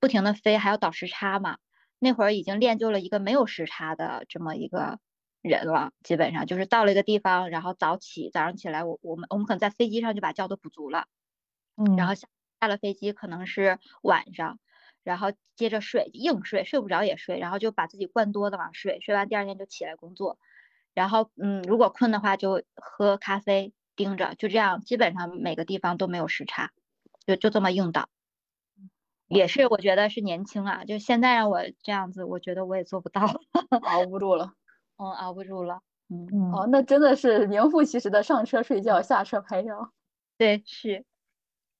[0.00, 1.58] 不停的飞，还要倒时差嘛，
[1.98, 4.98] 那会儿已经练就了一个没有时差的这么一个。
[5.48, 11.06] 人了，基本上就是到了一个地方，然后早起，早上起来，我我们我们可能在飞机上就把觉都补足了，
[11.76, 12.28] 嗯，然后下
[12.60, 14.58] 下了飞机可能是晚上，
[15.04, 20.38] 然后接着睡，硬睡，睡不着也睡，然后就把自己灌多的往睡，睡完第二天就起来工作，
[20.94, 26.70] 然后嗯，如果困的话就喝咖啡，盯着，就这样，基本上每个地方都没有时差，
[27.26, 28.08] 就就这么硬倒，
[29.28, 33.22] 也是我觉得是年轻啊，就现在让我这样子，我觉得我也做不到，
[33.82, 34.52] 熬不住了。
[34.98, 35.80] 嗯，熬不住了。
[36.08, 39.92] 嗯，哦，那真的是名副其实的上车睡觉，下车拍照。
[40.38, 41.04] 对，是。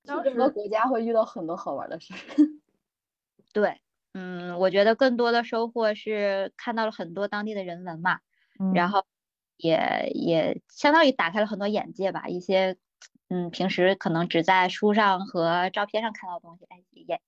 [0.05, 2.15] 去这个国家会遇到很多好玩的事。
[3.53, 3.81] 对，
[4.15, 8.21] 嗯，我觉得更多的收获是看到了很多当地的人文嘛，
[8.75, 9.05] 然后
[9.57, 12.27] 也也相当于打开了很多眼界吧。
[12.29, 12.77] 一些
[13.29, 17.21] 嗯，平时可能只在书上和照片上看到的东西，哎，眼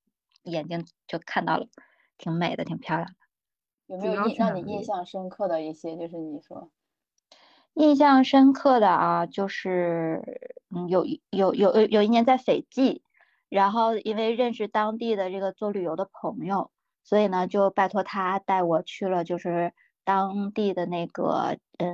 [0.44, 1.66] 眼睛就看到了，
[2.18, 3.27] 挺美的，挺漂亮的。
[3.88, 5.96] 有没有印让你印象深刻的一些？
[5.96, 6.70] 就是你说
[7.74, 10.22] 印象深刻的啊，就是
[10.70, 13.02] 嗯，有有有有有一年在斐济，
[13.48, 16.70] 然后因为认识当地的这个做旅游的朋友，
[17.02, 19.72] 所以呢就拜托他带我去了，就是
[20.04, 21.86] 当地的那个呃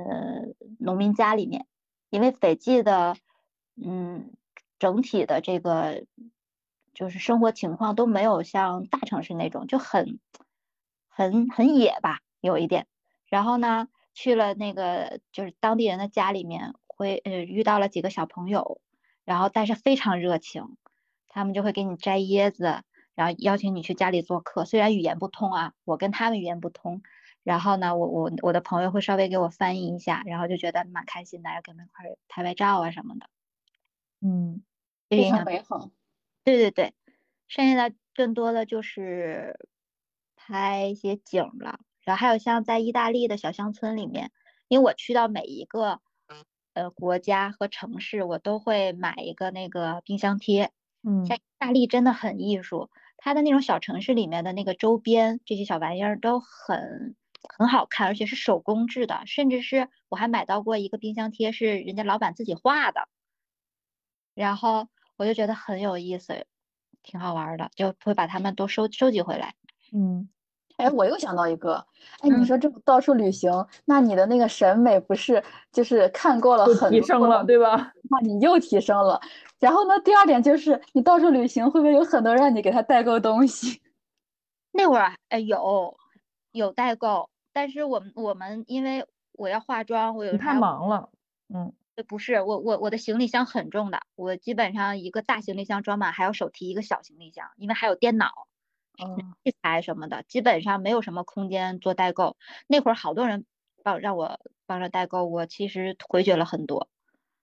[0.79, 1.65] 农民家里面，
[2.09, 3.15] 因为斐济的
[3.75, 4.33] 嗯
[4.79, 6.05] 整体的这个
[6.93, 10.19] 就是生活情况都没有像大城市那种，就很
[11.15, 12.87] 很很野吧，有一点。
[13.27, 18.81] 然后呢，去了那个就是当地人的家里面，会呃遇到了几个小朋友，
[19.23, 20.75] 然后但是非常热情，
[21.29, 22.83] 他们就会给你摘椰子，
[23.15, 24.65] 然后邀请你去家里做客。
[24.65, 27.01] 虽然语言不通啊，我跟他们语言不通，
[27.43, 33.29] 然后呢，我我我的朋友会稍微给我翻译一下，然后就觉得蛮开心的，然后跟他们一块拍拍照啊什么的。
[34.21, 34.63] 嗯，
[35.09, 35.89] 非常美好。
[36.43, 36.93] 对对对，
[37.47, 39.57] 剩下的更多的就是
[40.47, 44.31] 拍一些景了，然后还有像在意大利的小乡村里面，
[44.67, 46.01] 因为我去到每一个
[46.73, 50.71] 呃国家和城市，我都会买一个那个冰箱贴。
[51.01, 57.15] 嗯，像意大利真的很艺术，它的那种小城市里面的那个周边这些小玩意儿都很
[57.57, 63.07] 很好看，而且是手工制的，甚至是我还买到过一个冰箱贴是人家老板自己画的，
[64.35, 64.87] 然后。
[65.17, 66.45] 我就觉得很有意思，
[67.01, 69.55] 挺好玩的，就会把它们都收收集回来。
[69.93, 70.27] 嗯，
[70.77, 71.75] 哎，我又想到一个，
[72.21, 73.51] 哎，你说这到处旅行，
[73.85, 77.93] 那你的那个审美不是就是看过了很提升了，对吧？
[78.09, 79.19] 那 你又提升了。
[79.59, 83.81] 然后呢，第二点就是你到处旅行，会不会有很多让你给他代购东西？
[84.71, 85.97] 那会儿哎有
[86.51, 91.09] 有代购，但是我们我们因为我要化妆，我有太忙了，
[91.53, 91.73] 嗯。
[92.09, 98.47] 不是我我我的行李箱很重的，我基本上一个大行李箱装满，还要手提一个小行李箱，因为还有电脑、
[99.43, 102.37] 器材什么的，基本上没有什么空间做代购。
[102.67, 103.45] 那会儿好多人
[103.83, 106.89] 帮让我帮着代购，我其实回绝了很多，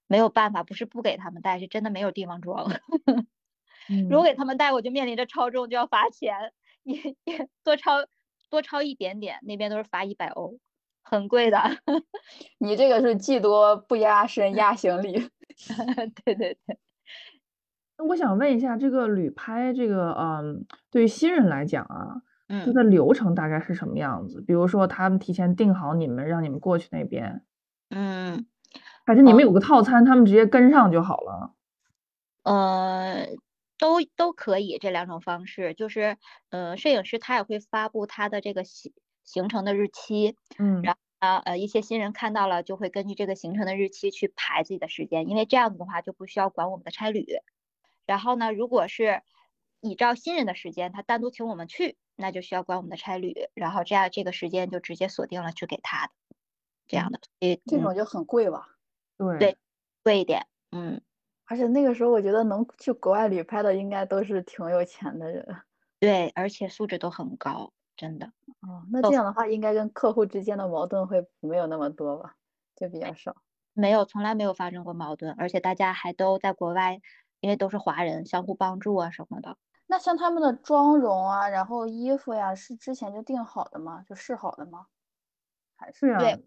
[0.06, 2.66] 没有办法，不是不给他们带，是真的没有地方装。
[4.10, 6.52] 如果给他们带，我就面临着超重就要罚钱，
[6.84, 8.06] 也也多超
[8.50, 10.58] 多超一点点，那边都是罚一百欧。
[11.04, 11.58] 很贵的，
[12.58, 15.12] 你这个是技多不压身压行李。
[16.24, 16.78] 对 对对。
[18.02, 22.16] 那我想问一下，这个旅拍这个，嗯，对于新人来讲啊，
[22.48, 24.40] 嗯，它的流程大概是什么样子？
[24.40, 27.44] 比如说他们提前定好你们，让你们过去那边，
[27.90, 28.44] 嗯，
[29.06, 31.54] 还是你们有个套餐，他们直接跟上就好了？
[32.42, 33.28] 呃，
[33.78, 35.74] 都都可以，这两种方式。
[35.74, 36.16] 就是，
[36.50, 40.94] 呃，摄影师他也会发布他的这个行行程的日期，嗯，然。
[40.94, 47.24] 后呢，呃，一些新人看到了就会根据这个行程的日期去排自己的时间，因为这样子的话就不需要管我们的差旅。
[48.06, 49.22] 然后呢，如果是
[49.80, 53.34] 依照新人的时间，他单独请我们去，那就需要管我们的差旅。
[53.54, 56.12] 然后这样这个时间就直接锁定了去给他的，
[56.86, 57.20] 这样的。
[57.66, 58.68] 这种就很贵吧？
[59.18, 59.58] 对对，
[60.02, 61.00] 贵一点，嗯。
[61.44, 65.44] 而且那个时候我觉得能去国外旅拍的应该都是挺有钱的人。
[66.00, 67.72] 对，而且素质都很高。
[67.94, 68.26] 真的
[68.62, 72.36] 哦，那这样的话，应该跟客户之间的矛盾会没有那么多吧？
[72.74, 73.36] 就比较少。
[73.74, 77.00] 没有，从来没有发生过矛盾，而且大家还都在国外，
[77.42, 79.58] 因为都是华人，相互帮助啊什么的。
[79.88, 84.02] 那像他们的妆容啊，然后衣服呀，是之前就定好的吗？
[84.08, 84.86] 就试好的吗？
[85.76, 86.08] 还是？
[86.08, 86.46] 啊对，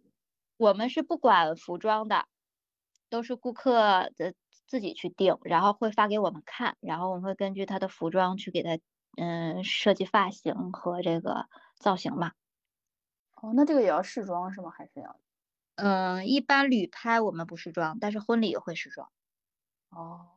[0.57, 2.25] 我们是不管服装的，
[3.09, 4.33] 都是顾客的
[4.67, 8.79] 自己去定，然后会发给我们看，然后我们会根据他的服装去给他。
[9.17, 11.45] 嗯，设计发型和这个
[11.79, 12.33] 造型嘛。
[13.35, 14.69] 哦，那这个也要试妆是吗？
[14.69, 15.17] 还是要？
[15.75, 19.09] 嗯，一般旅拍我们不试妆，但是婚礼会试妆。
[19.89, 20.34] 哦，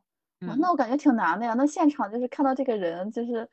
[0.57, 1.53] 那我感觉挺难的呀。
[1.57, 3.47] 那现场就是看到这个人，就是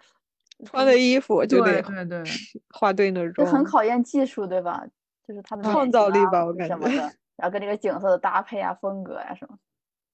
[0.65, 2.33] 穿的衣服就得对对
[2.71, 4.87] 画对的妆，很考验技术，对吧？
[5.27, 6.75] 就是他的创造力吧，我感觉。
[6.75, 9.59] 什么的 然后跟这个景色的搭配啊，风格呀什么。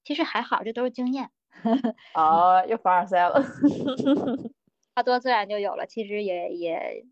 [0.05, 1.31] 其实还好，这都是经验。
[2.15, 3.45] 哦，又凡尔赛了。
[4.95, 7.05] 话多自然就有了，其实也也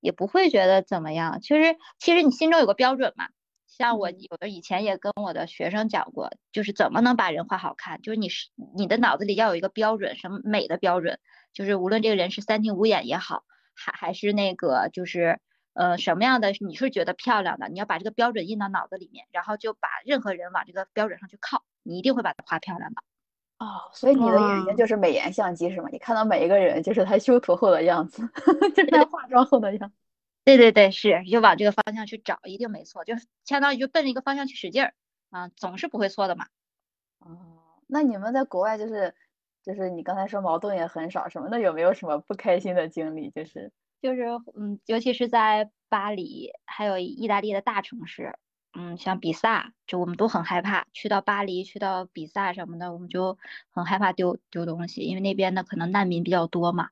[0.00, 1.40] 也不会觉得怎么样。
[1.40, 3.28] 其实其实你心中有个标准嘛，
[3.82, 11.18] 像我有的以前也跟我的学生讲过，就是怎么能把人画好看，就是你是你的脑子里要有一个标准，什么美的标准，
[11.52, 13.42] 就是无论这个人是三庭五眼也好，
[13.74, 15.40] 还还是那个就是
[15.74, 23.02] 呃什么样的你是觉得漂亮的，你要把这个标准印到脑子里面，然后就把任何人往这个标准上去靠，你一定会把它画漂亮的。
[23.58, 25.88] 哦，所以你的眼睛就是美颜相机是吗？
[25.90, 28.22] 你看到每一个人就是他修图后的样子，
[28.76, 29.96] 就是他化妆后的样子。
[30.44, 33.14] 对对对，是就往这个方向去找，一定没错，就
[33.44, 34.94] 相当于就奔着一个方向去使劲儿
[35.30, 36.46] 啊，总是不会错的嘛。
[37.20, 39.14] 哦，那你们在国外就是
[39.62, 43.30] 就是你刚才说矛盾也很少什么，那有没有什么不开心的经历？
[43.30, 44.24] 就是就是
[44.56, 48.36] 嗯，尤其是在巴黎，还有意大利的大城市。
[48.74, 53.36] 嗯，像比萨，就我们都很害怕去到巴黎、去到比萨什么的，我们就
[53.70, 56.88] 很害怕丢丢东西，因为那边的可能难民比较多嘛。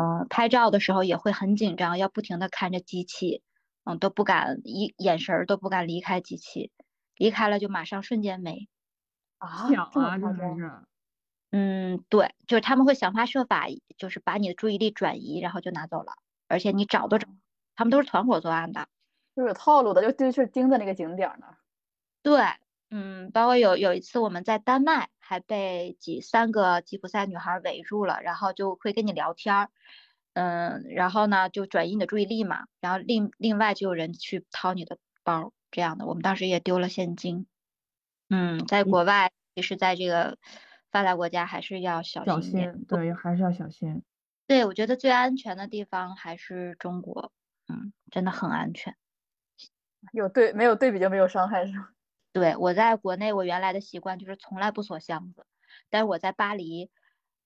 [0.00, 3.42] 嗯，拍照的时候也会很紧张，要不停的看着机器，
[3.84, 6.70] 嗯，都不敢一眼神儿都不敢离开机器，
[7.16, 8.66] 离开了就马上瞬间没。
[9.36, 10.72] 啊，抢啊，真是。
[11.50, 13.66] 嗯，对，就是他们会想方设法，
[13.98, 16.14] 就是把你的注意力转移，然后就拿走了，
[16.48, 17.28] 而且你找都找，
[17.76, 18.88] 他们都是团伙作案的，
[19.36, 21.46] 就是有套路的，就就是盯着那个景点呢。
[22.22, 22.40] 对，
[22.90, 29.70] 嗯，包括有有一次我们在丹麦还被几三个吉普赛女孩围住了，然后就会跟你聊天儿，
[30.32, 37.46] 嗯，然后呢就转移你的注意力嘛，然后另另外就有人去掏你的包这样的，我们当时也丢了现金，
[38.28, 40.36] 嗯，在国外其实在这个
[40.90, 44.02] 发达国家还是要小小心一点，心，对，还是要小心。
[44.48, 47.30] 对，我觉得最安全的地方还是中国，
[47.68, 48.96] 嗯，真的很安全。
[50.12, 51.90] 有对没有对比就没有伤害是吗？
[52.32, 55.46] 对，我在国内，我原来的习惯就是从来不锁箱子，
[55.88, 56.90] 但是我在巴黎，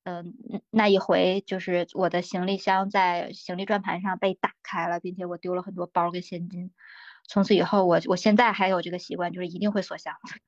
[0.02, 0.34] 嗯、
[0.70, 6.72] 那一回就是我的行李箱在行李转盘上被打开了，并且我丢了很多包跟现金。
[7.26, 10.38] 从此以后，我我现在还有这个习惯，就是一定会锁箱子，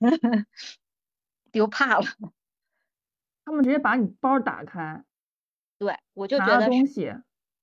[1.52, 2.06] 丢怕了。
[3.44, 5.04] 他们直接把你包打开，
[5.76, 7.12] 对，我就觉得是东西，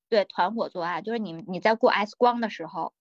[0.09, 2.93] 对团伙作案，就是你你在过 X 光的时候，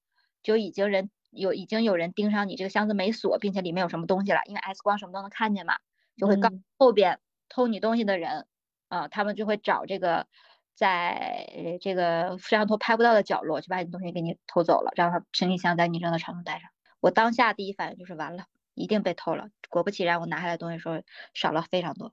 [0.42, 5.78] 就已经人有已经有人盯上你这个箱子没锁，并且里面有什么东西了，因为 X 光什么都能看见嘛，
[6.16, 8.46] 就会告嗯后边偷你东西的人，
[8.88, 10.26] 啊、他们就会找这个
[10.74, 16.70] 在呃这个摄像头拍不到的角落，就把你东西给你偷走了，让他行李箱在你扔的床头带上。
[17.00, 19.48] 我当下第一反应就是完了，一定被偷了。
[19.68, 21.02] 果不其然，我拿下来东西的时候
[21.32, 22.12] 少了非常多。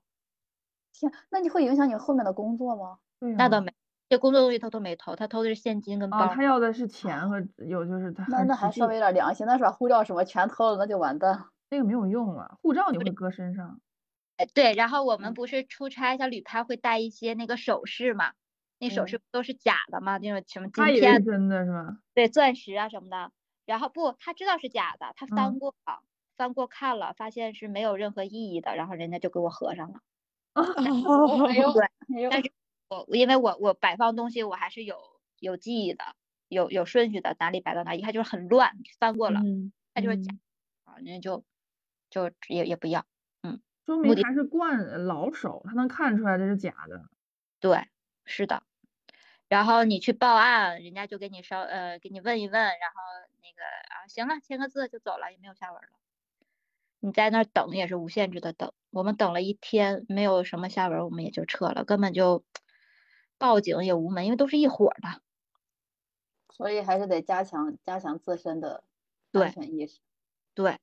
[0.92, 2.98] 天，那你会影响你后面的工作吗？
[3.20, 3.72] 嗯那倒没，
[4.08, 6.18] 这工作东西他都没偷，他偷的是现金跟包。
[6.18, 11.46] 啊，他要的是钱和有就是他那那还稍微有点良心，那是把护照什么全偷了，那就完蛋。
[11.70, 13.80] 那个没有用了，护照你会搁身上，
[14.38, 18.32] 哎，对，然后我嗯们不是出差像旅拍会带一些那个首饰嘛，
[18.78, 21.98] 那首嗯饰不都是假的嘛，那种什么金他以为是片，真的是吧？
[22.14, 23.30] 对，钻石啊什么的。
[23.66, 26.00] 然后不，他知道是假的，他嗯翻过了，
[26.38, 30.00] 翻过看了，发现是没有任何意义的，然后人家就给我合上了。
[30.54, 30.62] 哎
[31.60, 31.82] 呦，对，
[32.16, 32.50] 哎呦，但是
[32.88, 34.96] 我因为我我摆放东西我还是有
[35.38, 36.04] 有记忆的，
[36.48, 40.40] 有有顺序的，哪里摆到哪，一看就是很乱，翻过了，嗯，它就是假嗯
[40.84, 41.44] 啊，人家就
[42.10, 43.04] 就也也不要。
[43.42, 47.08] 嗯说明还是惯老手，他能看出来这是假的。
[47.60, 47.86] 对，
[48.26, 48.62] 是的。
[49.48, 53.00] 然后你去报案，人家就给你稍呃给你问一问，然后
[53.40, 55.88] 那个啊行了，签个字就走了，也没有下文了。
[57.00, 62.44] 你在那儿等也是无限制的等，我们等了一天，没有什么下文，我们也就撤了，根本就
[63.38, 65.22] 报警也无门，因为都是一伙儿的。
[66.50, 68.82] 所以还是得加强加强自身的
[69.30, 70.00] 对安全意识。
[70.54, 70.78] 对，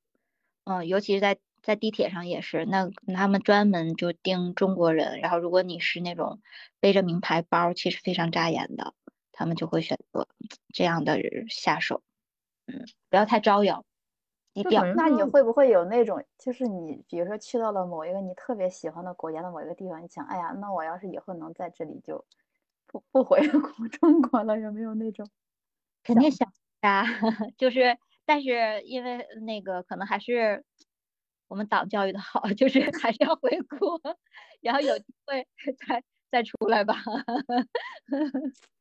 [0.63, 6.39] 嗯，尤其是在在地铁上也是，那他们专门就盯中国人，然后如果你是那种
[6.79, 8.93] 背着名牌包，其实非常扎眼的，
[9.33, 10.27] 他们就会选择
[10.73, 12.01] 这样的人下手，
[12.67, 13.83] 嗯，不要太招摇，
[14.53, 22.23] 低调那你会不会有那种，就是你比如说去到了某一个你特别喜欢的国家的某一个地方，你想，哎呀，那我要是以后能在这里就
[22.89, 25.27] 不不回国 中国了，有没有那种？
[26.03, 27.03] 肯定想呀，
[27.57, 30.63] 就是，但是因为那个可能还是
[31.47, 33.99] 我们党教育的好， 就是还是要回国，
[34.61, 35.47] 然后有机会
[35.87, 36.95] 再再出来吧。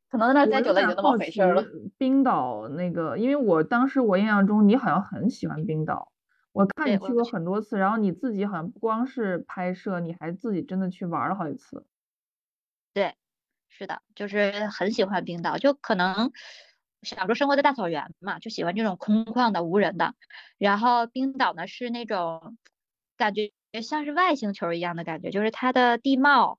[0.09, 1.63] 可能那儿待久了也就那么回事儿了。
[1.97, 6.11] 冰岛那个，因为我当时我印象中你好像很喜欢冰岛，
[6.53, 11.85] 我看你去过很多次，然后你自己好像不光是拍摄，你还自己真的去玩儿了好几次。
[12.95, 13.13] 对，
[13.77, 16.31] 是的，就是很喜欢冰岛，就可能
[17.01, 20.15] 小时候生活在大草原嘛，就喜欢这种空旷的、无人的。
[20.57, 22.57] 然后冰岛呢是那种
[23.17, 23.51] 感觉
[23.83, 26.57] 像是外星球一样的感觉，就是它的地貌，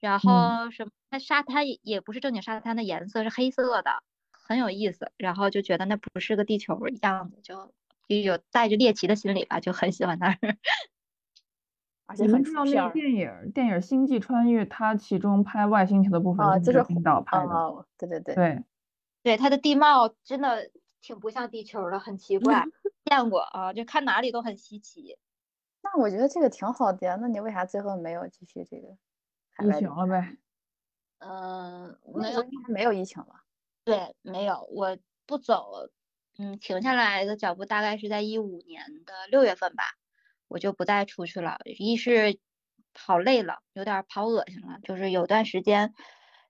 [0.00, 4.02] 然嗯后什么，它沙滩也也不是正经沙滩的颜色，是黑色的，
[4.32, 5.12] 很有意思。
[5.16, 7.72] 然后就觉得那不是个地球一样子，就
[8.08, 10.38] 就有带着猎奇的心理吧，就很喜欢那儿。
[12.08, 17.52] 而且很你们知道那个电影儿电影儿《星际穿越》，它其中拍外星球的部分啊，就是就是在冰岛拍的。
[17.52, 18.64] 啊，对对对，对，
[19.22, 20.70] 对，它的地貌真的
[21.02, 22.64] 挺不像地球的，很奇怪，
[23.04, 25.18] 见过啊，就看哪里都很稀奇。
[25.82, 27.18] 那我觉得这个挺好的呀。
[27.20, 28.88] 那你为啥最后没有继续这个
[29.50, 30.38] 海疫情了呗。
[31.18, 33.42] 嗯，那没有，没有疫情了？
[33.84, 34.96] 对，没有，我
[35.26, 35.88] 不走，
[36.38, 39.82] 嗯，停下来的脚步大概是在一五年的六月份吧，
[40.48, 41.58] 我就不再出去了。
[41.64, 42.38] 一是
[42.94, 45.94] 跑累了，有点跑恶心了，就是有段时间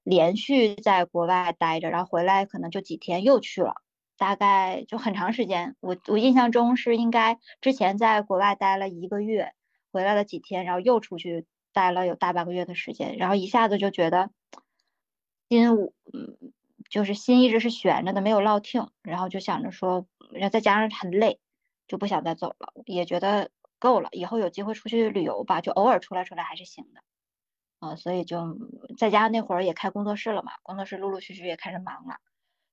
[0.02, 3.74] 连续在国外待着，然后回来可能就几天又去了，
[4.16, 5.76] 大概就很长时间。
[5.80, 9.52] 我我印象中是应该之前在国外待了一个月，
[9.92, 14.30] 回来了几天，然后又出去待了有大半个月的时间，然后一下子就觉得
[15.48, 16.52] 心嗯，
[16.88, 21.38] 就是心一直是悬着的，没有落听，然后就想着说，然后再加上很累，
[21.86, 27.00] 就不想再走了，也觉得够了，以后有机会出去旅游吧，就偶尔出来出来还是行的。
[27.80, 28.58] 啊，所以就
[28.98, 32.16] 在家那会儿也开工作室了嘛，工作室陆陆续续也开始忙了。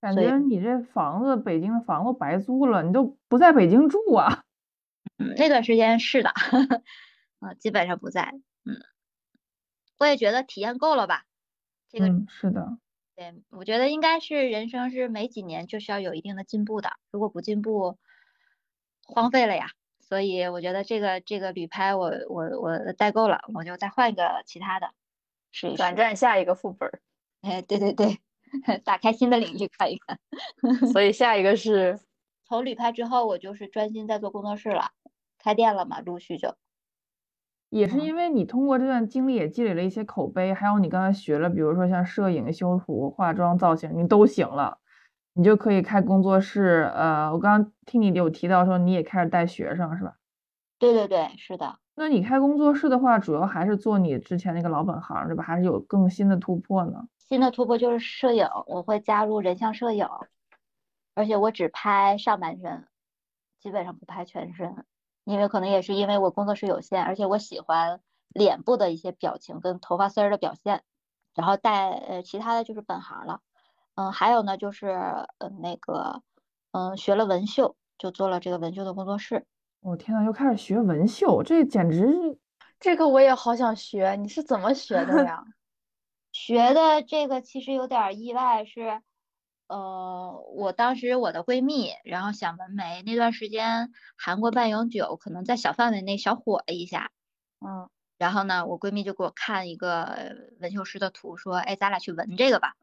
[0.02, 4.44] 感觉你这房子，北京的房子白租了，你都不在北京住啊？
[5.18, 6.30] 嗯，那段时间是的，
[7.40, 8.34] 啊，基本上不在。
[8.66, 8.76] 嗯，
[10.00, 11.24] 我也觉得体验够了吧。
[11.90, 12.78] 这个是的。
[13.16, 17.98] 对，我觉得应该是人生是每几年就需要有一定的进步的，如果不进步，
[19.04, 19.68] 荒废了呀。
[20.08, 24.92] 所以我觉得这个这个旅拍我我我待够了，我就再换一个其他的，
[25.52, 25.78] 试一试。
[25.78, 26.90] 转战下一个副本。
[27.42, 28.20] 哎，对对对，
[28.86, 30.20] 打开新的领域看一看。
[30.94, 32.00] 所以下一个是，
[32.48, 34.92] 从旅拍之后，我就是专心在做工作室了，
[35.40, 36.56] 开店了嘛，陆续就。
[37.70, 44.78] 也是因为你通过这段经历也积累了一些口碑，还有你刚才学了，比如说像摄影、修图、化妆、造型，你都行了。
[45.38, 50.16] 你就可以开工作室，呃，我刚刚听你有提到说你也开始带学生是吧？
[50.80, 51.78] 对对对，是的。
[51.94, 55.44] 那你开工作室的话，主要还是做你之前那个老本行，对吧？
[55.44, 57.08] 还是有更新的突破呢？
[57.18, 60.08] 新的突破就是摄影，我会加入人像摄影，
[61.16, 62.88] 而且我只拍上半身，
[63.60, 64.86] 基本上不拍全身，
[65.26, 70.84] 因为可能也是因为我工作室有限，而且我喜欢脸部的一些表情跟头发丝儿的表现，
[71.34, 73.42] 然后带呃其他的就是本行了。
[73.96, 74.88] 嗯，还有呢，就是
[75.40, 76.22] 嗯那个，
[76.72, 79.46] 嗯学了纹绣，就做了这个纹绣的工作室。
[79.82, 82.38] 我天呐，又开始学纹绣，这简直是，
[82.80, 84.16] 这个我也好想学。
[84.20, 85.44] 你是怎么学的呀？
[86.34, 89.02] 学的这个其实有点意外，是，
[89.68, 97.12] 呃，我当时我的闺蜜，然后想纹眉，那段时间韩国半永久可能在小范围内小火了一下，
[97.66, 102.74] 嗯，然后呢，我闺蜜就给我看一个纹绣师的图，说，哎，咱俩去纹这个吧。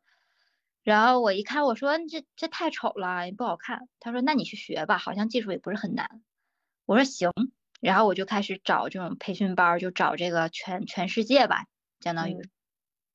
[0.84, 3.88] 然后我一看，我说这这太丑了，也不好看。
[4.00, 6.22] 他说那你去学吧，好像技术也不是很难。
[6.86, 7.30] 我说行。
[7.80, 11.64] 然后我就开始找这种培训班，就找这个全全世界吧，
[12.00, 12.36] 相当于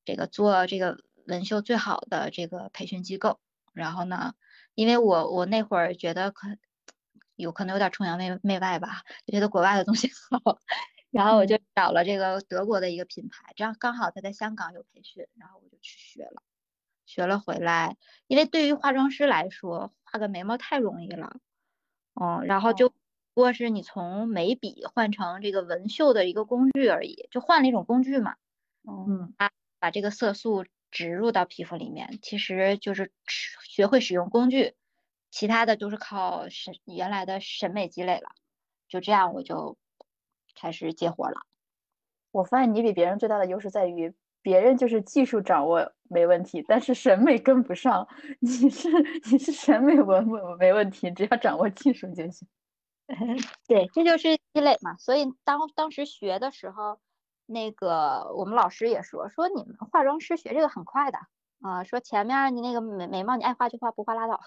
[0.04, 3.40] 这个做这个纹绣最好的这个培训机构。
[3.72, 4.34] 然后呢，
[4.74, 6.48] 因为我我那会儿觉得可
[7.34, 10.10] 有可能有点崇洋媚媚外吧，就觉得国外的东西
[10.44, 10.58] 好，
[11.10, 16.42] 然后我就找了这个德国的一个品牌，这样刚好他在香港有培训，然后我就去学了。
[17.08, 17.96] 学了回来，
[18.26, 21.38] 因为对于化妆师来说，画个眉毛太容易了，
[22.20, 22.96] 嗯，然后就不
[23.32, 28.36] 过是你从眉笔换成这个纹绣的一个工具而已，就换了一种工具嘛，
[28.86, 34.74] 嗯，把把这个色素植入到皮肤里面，其实就是学会使用工具，
[35.30, 38.28] 其他的都是靠审原来的审美积累了，
[38.86, 39.78] 就这样我就
[40.54, 41.40] 开始接活了。
[42.30, 44.14] 我发现你比别人最大的优势在于。
[44.42, 48.06] 别人就是技术掌握没问题，但是审美跟不上。
[48.40, 48.88] 你是
[49.30, 50.26] 你是审美文
[50.58, 52.46] 没问题，只要掌握技术就行。
[53.66, 54.96] 对，这就是积累嘛。
[54.96, 56.98] 所以当当时学的时候，
[57.46, 61.18] 那个我们老师也说，说你们化妆师学这个很快的
[61.62, 64.40] 啊，说前面你那个眉眉毛你爱画就画，不画拉倒。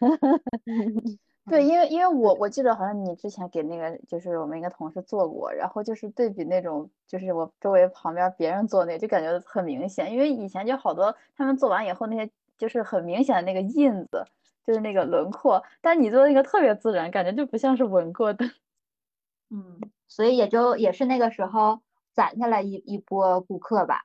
[1.46, 14.24] 对，因为因为我我记得好像你之前给那个就是我们一个同事做过，然后就是对比那种就是我周围旁边别人做那就感觉很明显，因为以前就好多他们做完以后那些就是很明显的那个印子，
[14.64, 18.44] 就是那个轮廓，但你做的那个特别自然，感觉就不像是纹过的。
[19.50, 19.78] 嗯，
[20.08, 21.80] 所以也就也是那个时候
[22.14, 24.04] 攒下来一一波顾客吧。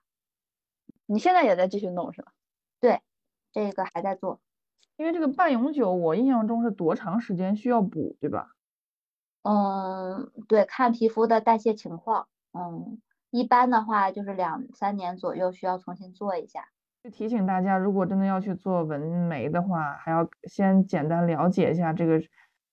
[1.05, 2.33] 你现在也在继续弄是吧？
[2.81, 3.01] 对，
[3.53, 4.41] 这个还在做。
[4.99, 8.49] 因为这个半永久，我印象中是多长时间需要补，对吧？
[9.43, 12.27] 嗯，对，看皮肤的代谢情况。
[12.51, 12.99] 嗯，
[13.31, 16.65] 一般的话就是两三年左右需要重新做一下。
[17.01, 22.21] 就提醒大家，如果真的要去做纹眉的话，还要先简单了解一下这个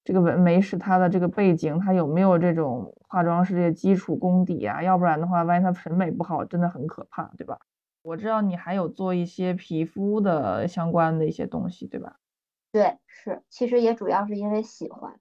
[0.02, 4.82] 这个纹眉是他的这个背景，他有没有这种化妆师的基础功底啊？
[4.82, 7.56] 要不然的话，万一他审美不好，真的很可怕，对吧？
[8.06, 12.20] 我知道你还有做一些皮肤的相关的一些东西，对吧？
[12.70, 15.18] 对，是，其实也主要是因为喜欢，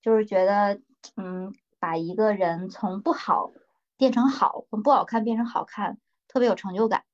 [0.00, 0.80] 就是觉得，
[1.16, 3.52] 嗯，把一个人从不好
[3.98, 7.04] 变成好，从不好看变成好看，特别有成就感。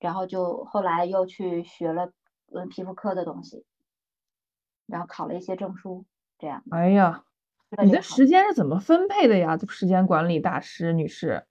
[0.00, 2.12] 然后就后来又去学了
[2.52, 3.64] 嗯皮肤科的东西，
[4.86, 6.04] 然后考了一些证书，
[6.40, 6.64] 这样。
[6.72, 7.24] 哎呀，
[7.84, 9.56] 你的时间是怎么分配的呀？
[9.68, 11.46] 时间管理大师女士，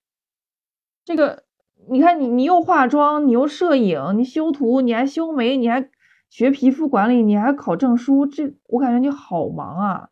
[1.05, 1.47] 这个。
[1.89, 5.89] 你看你，你又化妆，你又摄影，你修图，你还修眉，你还
[6.30, 10.09] 学皮肤管理，你还考证书，这我感觉你好忙啊。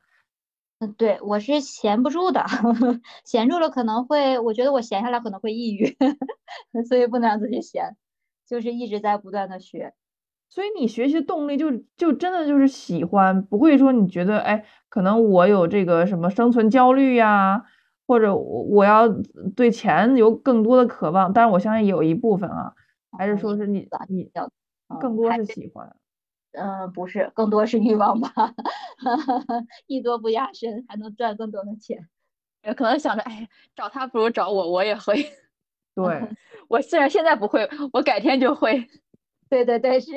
[0.79, 2.45] 嗯，对我是闲不住的，
[3.25, 5.97] 闲住了可能会，我觉得我闲下来可能会抑郁，
[6.87, 7.95] 所以不能让自己闲，
[8.47, 9.93] 就是一直在不断的学。
[10.49, 17.63] 所以你学习动力就就真的就是喜欢，不会说你觉得哎，可能我有这个什么生存焦虑呀。
[18.07, 19.07] 或者我我要
[19.55, 22.73] 对钱有更多的渴望，但是我相信有一部分啊，
[23.17, 24.29] 还是说是你你
[24.99, 25.95] 更多是喜欢。
[26.57, 28.29] 嗯，不是，更多是欲望吧，
[29.87, 32.07] 艺多不压身，还能赚更多的钱。
[32.77, 35.15] 可能想着，哎，找他不如找我，我也会。
[35.93, 36.29] 对，
[36.69, 38.87] 我虽然现在不会，我改天就会。
[39.49, 40.11] 对对对，是。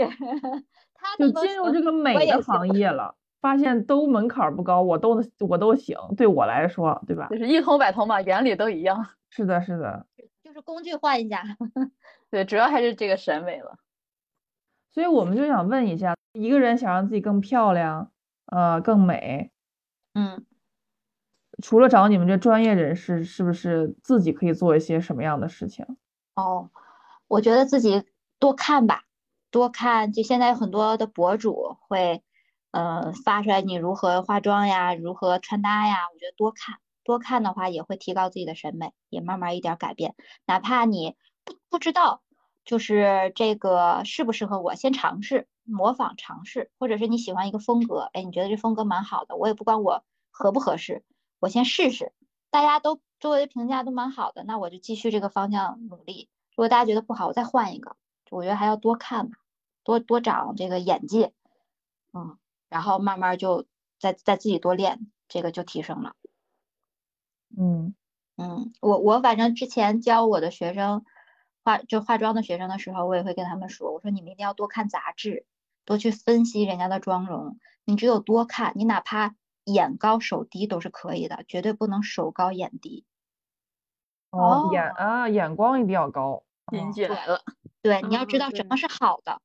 [1.00, 7.28] 他就进入这个美的行业了，发现都门槛不高，我都我都行，对我来说，对吧？
[7.30, 9.06] 就是一通百通嘛，原理都一样。
[9.30, 10.06] 是的，是的。
[10.42, 11.42] 就是工具换一下。
[12.30, 13.78] 对，主要还是这个审美了。
[14.90, 18.10] 所以我们就想问一下，一个人想让自己更漂亮，
[18.46, 19.50] 呃，更美，
[20.14, 20.44] 嗯。
[21.62, 25.84] 除了找你们这专业人士，是不是自己可以做一些什么样的事情？
[26.36, 26.70] 哦，
[27.26, 28.04] 我觉得自己
[28.38, 29.02] 多看吧，
[29.50, 30.12] 多看。
[30.12, 32.22] 就现在有很多的博主会，
[32.70, 35.96] 呃，发出来你如何化妆呀，如何穿搭呀。
[36.12, 40.14] 我觉得多看，多看的话也会提高自己的审美，也慢慢一点改变。
[40.46, 42.22] 哪怕你不不知道，
[42.64, 51.04] 就是这个适不适合我，先尝试模仿尝试，或者是你喜欢一个风格，哎，你觉得这风格蛮好的，我也不管我合不合适。
[51.40, 52.12] 我先试试，
[52.50, 56.28] 大家都周围评价都蛮好的，那我就继续这个方向努力。
[56.50, 57.96] 如果大家觉得不好，我再换一个。
[58.30, 59.38] 我觉得还要多看吧，
[59.84, 61.32] 多多长这个眼界，
[62.12, 62.36] 嗯，
[62.68, 63.66] 然后慢慢就
[63.98, 66.14] 再再自己多练，这个就提升了。
[67.56, 67.94] 嗯
[68.36, 71.04] 嗯，我我反正之前教我的学生
[71.64, 75.46] 化就化妆的学生的时候，我也会跟他们说，我说你们一定要多看杂志，
[75.84, 77.58] 多去分析人家的妆容。
[77.84, 79.34] 你只有多看，你哪怕。
[79.68, 83.04] 眼高手低都是可以的，绝对不能手高眼低。
[84.30, 86.42] 哦，眼啊，眼光一定要高。
[86.70, 87.42] 心姐来了。
[87.82, 89.42] 对，你要知道什么是好的，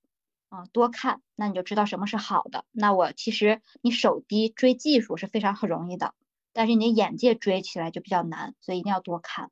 [0.53, 2.63] 啊，多看，那你就知道什么是好的。
[2.71, 6.13] 那我其实你手低追技术是非常很容易的，
[6.53, 9.49] 但是你的眼界追起来就比较难，所以一定要多看。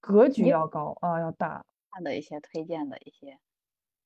[0.00, 1.66] 格局要高啊，要大。
[1.90, 3.38] 看的一些推荐的一些，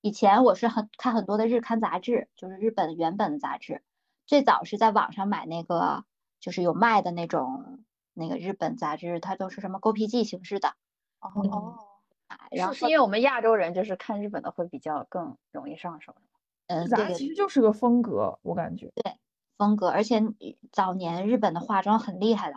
[0.01, 3.85] 以前我是很看很多的日刊杂志，就是日本原本的杂志。
[4.27, 6.05] 最早是在网上买那个，
[6.41, 10.75] 就是有卖的那种那个日本杂志，它都是什么勾皮记形式的。
[11.21, 11.86] 哦，
[12.51, 16.15] 然后是因为我们亚洲人就是看日本的会比较更容易上手。
[16.67, 18.91] 嗯，对，其实就是个风格，我感觉。
[18.95, 19.17] 对，
[19.57, 20.21] 风格，而且
[20.73, 22.57] 早年日本的化妆很厉害的，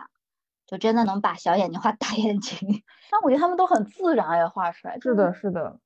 [0.66, 2.82] 就真的能把小眼睛画 大眼睛。
[3.10, 4.98] 但我觉得他们都很自然呀，画出来。
[5.00, 5.78] 是的，是的。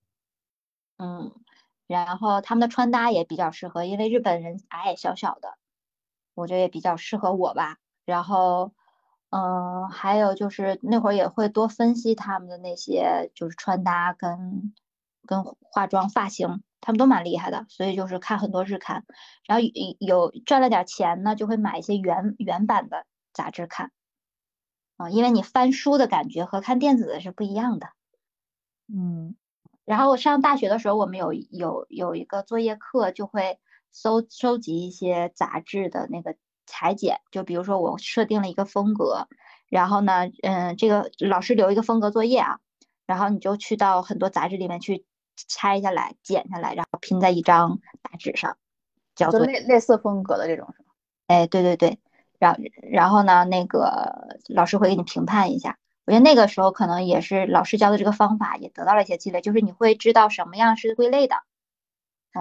[0.99, 1.33] 嗯，
[1.87, 5.59] 然后他们的穿搭也比较适合，因为日本人矮矮小小的。
[6.35, 8.73] 我觉得也比较适合我吧，然后，
[9.35, 14.73] 嗯，还有就是那会儿也会多分析他们的那些就是穿搭跟
[15.27, 19.05] 跟化妆发型，他们都蛮厉害的，所以就是看很多日刊，
[19.45, 19.65] 然后
[19.99, 23.91] 有赚了点钱呢，就会买一些原原版的杂志看，
[24.99, 27.89] 啊，因为你翻书的感觉和看电子的是不一样的，
[28.87, 29.35] 嗯，
[29.85, 33.59] 然后我上大学的时候，我们有有有一个作业课就会。
[33.97, 36.35] 搜收集一些杂志的那个
[36.67, 39.29] 裁剪，就比如说我设定了一个风格，
[39.69, 42.59] 然后呢，嗯，这个老师留一个风格作业啊，
[43.07, 45.05] 然后你就去到很多杂志里面去
[45.49, 48.57] 拆下来、剪下来，然后拼在一张大纸上，
[49.15, 50.89] 叫做类类似风格的这种是吗？
[51.27, 51.99] 哎，对对对，
[52.39, 52.61] 然
[52.91, 55.79] 然后呢，那个老师会给你评判一下。
[56.07, 61.37] 我觉得那个时候可能也是老师教的这个方法也得到了一些积累，就是你会知道什么样是归类的。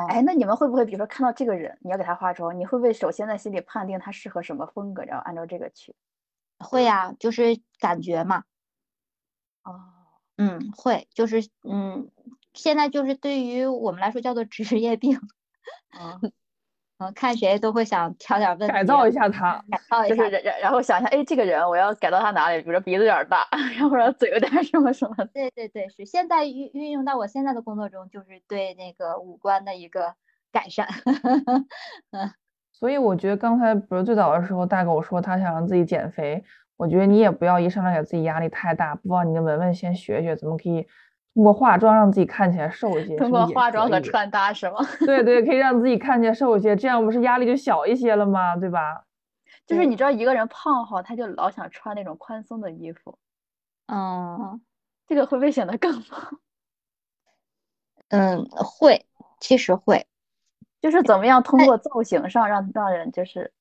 [0.09, 5.95] 哎，那你们会不会，比如说看到这个人，你要给他化妆，你会不会首先在心里判定他适合什么风格，然后按照这个去？
[6.59, 8.43] 会呀，就是感觉嘛。
[9.65, 9.81] 哦，
[10.37, 12.11] 嗯，会，就是嗯，
[12.53, 15.19] 现在就是对于我们来说叫做职业病。
[15.93, 16.21] 嗯。
[17.11, 22.61] 看谁都会想挑点问题，改造一下他，改造一下，就是然然后想一下，哎，这个人我要改到他哪里？
[22.61, 23.47] 比如说鼻子有点大，
[23.77, 25.15] 然后嘴有点什么什么。
[25.33, 30.13] 对对对，是现在运运用到我现在的工作中，就是对那个五官的一个
[30.51, 30.87] 改善。
[32.11, 32.31] 嗯，
[32.71, 36.43] 所以我觉得刚才比如最早的时候，大狗说他想让自己减肥，
[36.77, 40.87] 我觉得你也不要一上来给自己压力太大，不妨你跟文文先学学怎么可以。
[41.34, 44.77] 通过化妆让自己看起来瘦一些，通过化妆和穿搭是吗？
[45.05, 48.55] 对对，可以让自己看起来瘦一些，这样不是压力就小一些了吗？
[48.55, 49.05] 对吧？
[49.65, 53.17] 就是你知道一个人胖哈，他就老想穿那种宽松的衣服，
[53.88, 54.61] 嗯，
[55.07, 56.39] 这个会不会显得更胖？
[58.09, 59.07] 嗯，会，
[59.39, 60.05] 其实会，
[60.81, 63.51] 就是怎么样通过造型上让让人就是，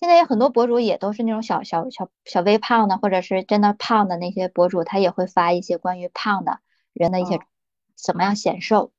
[0.00, 6.58] 现在有很多博主也都是那种小小小小微胖的，或者是真的胖的那些博主，他也会发一些关于胖的。
[6.92, 7.40] 人的一些
[7.94, 8.92] 怎么样显瘦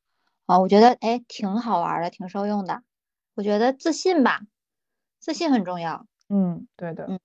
[0.45, 0.59] 啊？
[0.59, 2.83] 我觉得哎挺好玩的，挺受用的。
[3.35, 4.41] 我觉得自信吧，
[5.19, 6.05] 自信很重要。
[6.29, 7.05] 嗯，对的。
[7.07, 7.19] 嗯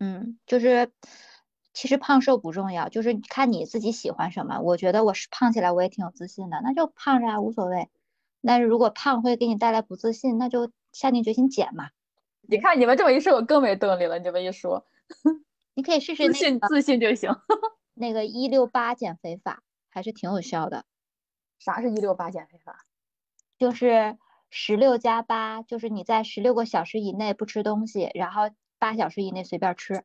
[0.00, 0.92] 嗯，就是
[1.72, 4.60] 其实胖瘦不重要，就是看你自己喜欢什么。
[4.60, 7.88] 我觉得我是胖起来我也挺有自信的，那就胖着啊，无所谓。
[8.42, 11.90] 但是如果胖会给你带来不自信，那就下定决心减嘛。
[12.42, 14.18] 你看你们这么一说，我更没动力了。
[14.20, 14.86] 你们一说，
[15.74, 17.34] 你可以试试自信自信就行。
[17.94, 20.84] 那个一六八减肥法还是挺有效的。
[21.58, 22.84] 啥是一六八减肥法？
[23.58, 24.16] 就是
[24.50, 30.04] 十六加八，就是你在十六个小时以内不吃东西，然后八小时以内随便吃。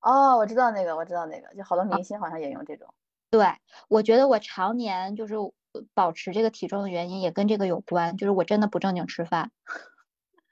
[0.00, 2.94] 哦，我知道那个，我知道那个，就好多明星好像也用这种。
[3.30, 3.46] 对，
[3.88, 5.34] 我觉得我常年就是
[5.94, 9.52] 保持这个体重的原因也跟这个有关，就是我真的不正经吃饭。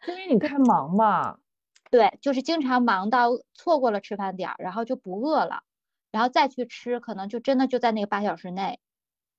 [0.06, 1.40] 因为你太忙吧？
[1.90, 5.62] 对，就是经常忙到错过了吃饭点儿，然后就不饿了，
[6.10, 8.80] 然后再去吃，可能就真的就在那个八小时内。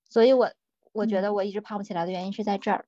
[0.09, 0.51] 所以我
[0.91, 2.85] 我觉得我一直胖不起来的原因是在这儿。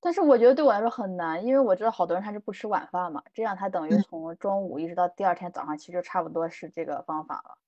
[0.00, 7.58] 但是我觉得对我来说很难，因为我知道好多人他是不吃晚饭嘛，这样他等于从中午一直到第二天早上，其实就差不多是这个方法了。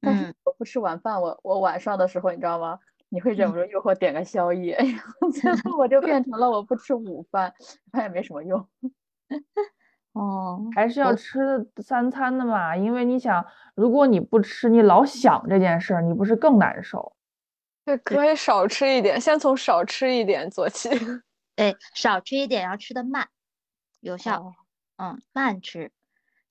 [0.00, 2.78] 但是我不吃晚饭，我我晚上的时候你知道吗？
[3.12, 7.52] 你会忍不住诱惑点个宵夜， 然后最后我就变成了我不吃午饭，
[7.90, 8.68] 饭也没什么用。
[10.12, 11.38] 哦，还是要吃
[11.76, 13.44] 三餐的嘛，因为你想，
[13.74, 17.12] 如果你不吃，你老想这件事儿，你不是更难受？
[17.84, 20.88] 对，可以少吃一点，先从少吃一点做起。
[21.54, 23.28] 对，少吃一点，要吃的慢，
[24.00, 24.52] 有效。
[24.96, 25.90] 嗯，慢吃，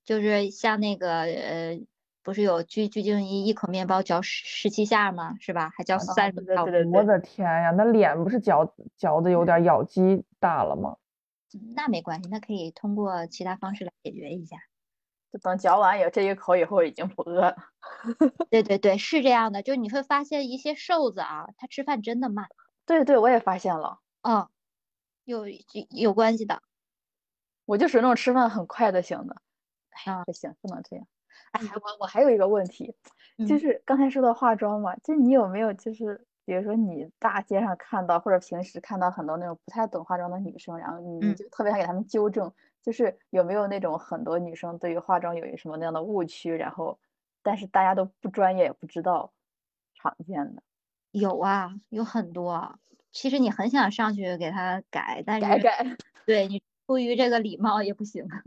[0.04, 1.80] 就是像那个呃，
[2.22, 5.34] 不是有鞠鞠婧祎一口面包嚼十十七下吗？
[5.40, 5.70] 是吧？
[5.76, 6.64] 还嚼三十下。
[6.64, 10.96] 我的天呀，那脸不是嚼嚼的有点咬肌大了吗？
[11.74, 14.56] 那没关系，那可以通过其他方式来解决一下。
[15.32, 17.56] 就等嚼完有这一口以后，已经不饿了。
[18.50, 22.46] 对对对，是这样的，就你会发现一些瘦子啊，他吃饭真的慢。
[22.86, 24.00] 对对，我也发现了。
[24.22, 24.48] 嗯。
[25.24, 25.44] 有
[25.90, 26.60] 有关系的，
[27.66, 29.36] 我就属于那种吃饭很快的型的。
[29.90, 31.06] 哎呀，不行，不能这样。
[31.52, 32.92] 哎，我我还有一个问题，
[33.46, 46.98] 就是刚才说到化妆嘛，就你有没有就是，比如说你大街上看到或者平时看到很多那种不太懂化妆的女生，然后你就特别想给他们纠正，就是有没有那种很多女生对于化妆有一什么那样的误区，然后
[47.42, 49.32] 但是大家都不专业也不知道，
[49.94, 50.62] 常见的？
[51.12, 52.78] 有啊，有很多。
[53.12, 58.42] 其实你很想上去给他改，但是改改， 对你出于这个礼貌也不行啊，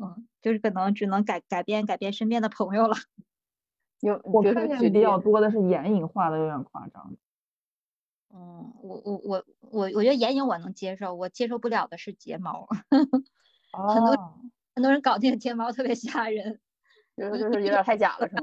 [0.00, 2.96] 嗯，就是可能只能改改变改变身边的朋友了。
[4.00, 7.16] 有我看见比较多的是眼影画的有点夸张。
[8.32, 12.66] 嗯，我我我我我觉得眼影我能接受，我接受不了的是睫毛。
[13.72, 14.16] 很多
[14.74, 16.60] 很多人搞那个睫毛特别吓人，
[17.16, 18.42] 就是就是有点太假了，是吗？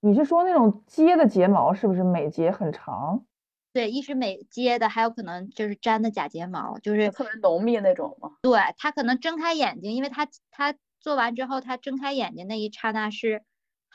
[0.00, 3.24] 你是说那种接的睫毛是不是美睫很长？
[3.72, 8.30] 对，一是美接的，还有可能就是粘的假睫毛，就是特别浓密那种嘛。
[8.42, 13.42] 对他可能睁开眼睛，因为他他做完之后，他睁开眼睛那一刹那是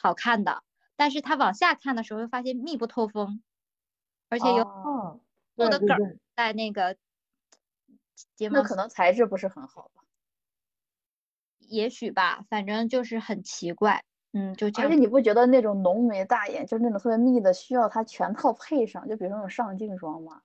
[0.01, 0.63] 好看的，
[0.95, 3.43] 但是他往下看的时候，会发现密不透风，
[4.29, 4.63] 而且有
[5.55, 6.95] 做的梗在那个
[8.35, 10.03] 睫毛，可能材质不是很好吧？
[11.59, 14.03] 也许吧，反正就是很奇怪。
[14.31, 19.07] 嗯，就而且你不觉得那种浓眉大眼，就是那种特别密的，需要它全套配上？
[19.09, 20.41] 就比如说那种上镜妆嘛，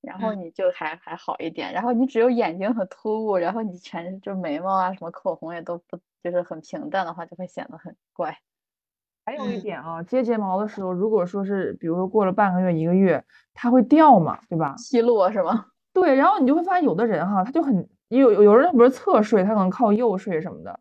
[0.00, 1.72] 然后你就还还好一点。
[1.72, 8.40] 然后你只有眼睛很突兀，然后你全就眉毛啊什么口红也都不就是很平淡的话，就会显得很怪。
[9.30, 13.22] 还有一点啊，接睫毛的时候，如果说是比如说过了半个月一个月，
[13.54, 14.74] 它会掉嘛，对吧？
[14.78, 15.66] 稀落是吗？
[15.94, 20.80] 对，然后你就会发现有的人哈，他就很有有人不是侧睡，他可能靠右睡什么的。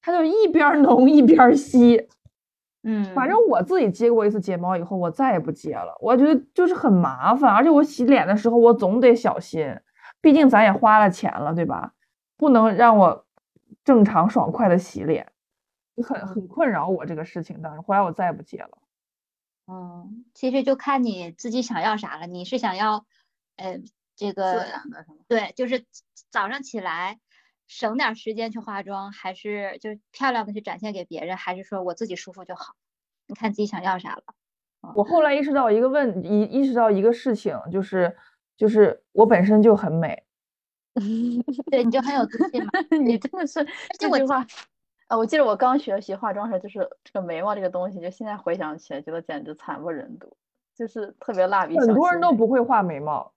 [0.00, 2.08] 他就一边浓一边稀，
[2.84, 5.94] 嗯，反正我自己接过一次睫毛以后，我再也不接了。
[6.00, 9.78] 我觉得就是很麻烦，而且我洗脸的时候我总得小心，
[10.22, 11.92] 毕竟咱也花了钱了，对吧？
[12.38, 13.26] 不能让我
[13.84, 15.26] 正常爽快的洗脸，
[16.02, 17.60] 很很困扰我这个事情。
[17.62, 18.78] 当时后来我再也不接了。
[19.66, 22.26] 嗯，其实就看你自己想要啥了。
[22.26, 23.06] 你是想要，
[23.56, 23.80] 呃，
[24.16, 24.66] 这个
[25.28, 25.84] 对，就是
[26.30, 27.18] 早上起来。
[27.72, 32.74] 省点时间去化妆，还是就是漂亮的去展现给别人，还是说我自己舒服就好？
[33.28, 34.24] 你看自己想要啥了。
[34.96, 38.16] 我后来意识到一个问，意意识到一个事情，就是
[38.56, 40.20] 就是我本身就很美。
[41.70, 42.70] 对，你就很有自信嘛。
[43.04, 43.64] 你真的是
[44.00, 44.44] 这句话
[45.10, 45.16] 啊！
[45.16, 50.36] 我记得我刚学习化妆时，就是这个眉毛这个东西，就现在回想起来，觉得简直惨不忍睹，
[50.76, 51.88] 就是特别蜡笔小新。
[51.88, 53.32] 很多人都不会画眉毛。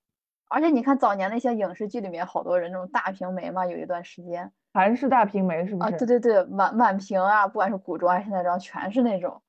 [0.50, 5.96] 而且你看早年那些影视剧里面，好多人那种大平眉嘛，有一段时间韩式大平眉是不是？
[5.96, 9.42] 啊，对对对，满满屏啊，不管是古装还是现代装，全是那种。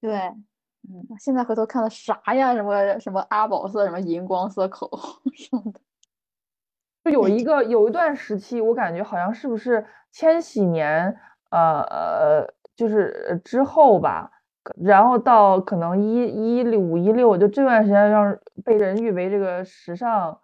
[0.00, 0.16] 对，
[0.88, 2.54] 嗯，现在回头看了啥呀？
[2.54, 5.80] 什么什么阿宝色，什么荧光色口红什么的。
[7.02, 11.18] 就有一个有一段时期，我感觉好像是不是千禧年，
[11.50, 14.30] 呃呃，就是之后吧，
[14.82, 20.38] 然后到可能一一五一六，就这段时间让被人誉为这个时尚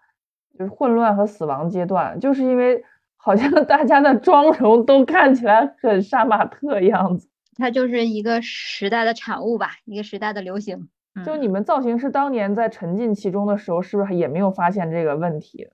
[0.58, 2.82] 就是混乱和死亡阶段，就是因为
[3.16, 7.28] 好像 大家的妆容都看起来很杀马特样子。
[7.58, 10.88] 它就是一个时代的产物吧，一个时代的流行。
[11.24, 15.66] 就你们造型师当年在沉浸其中的时候，是不是也没有发现这个问题？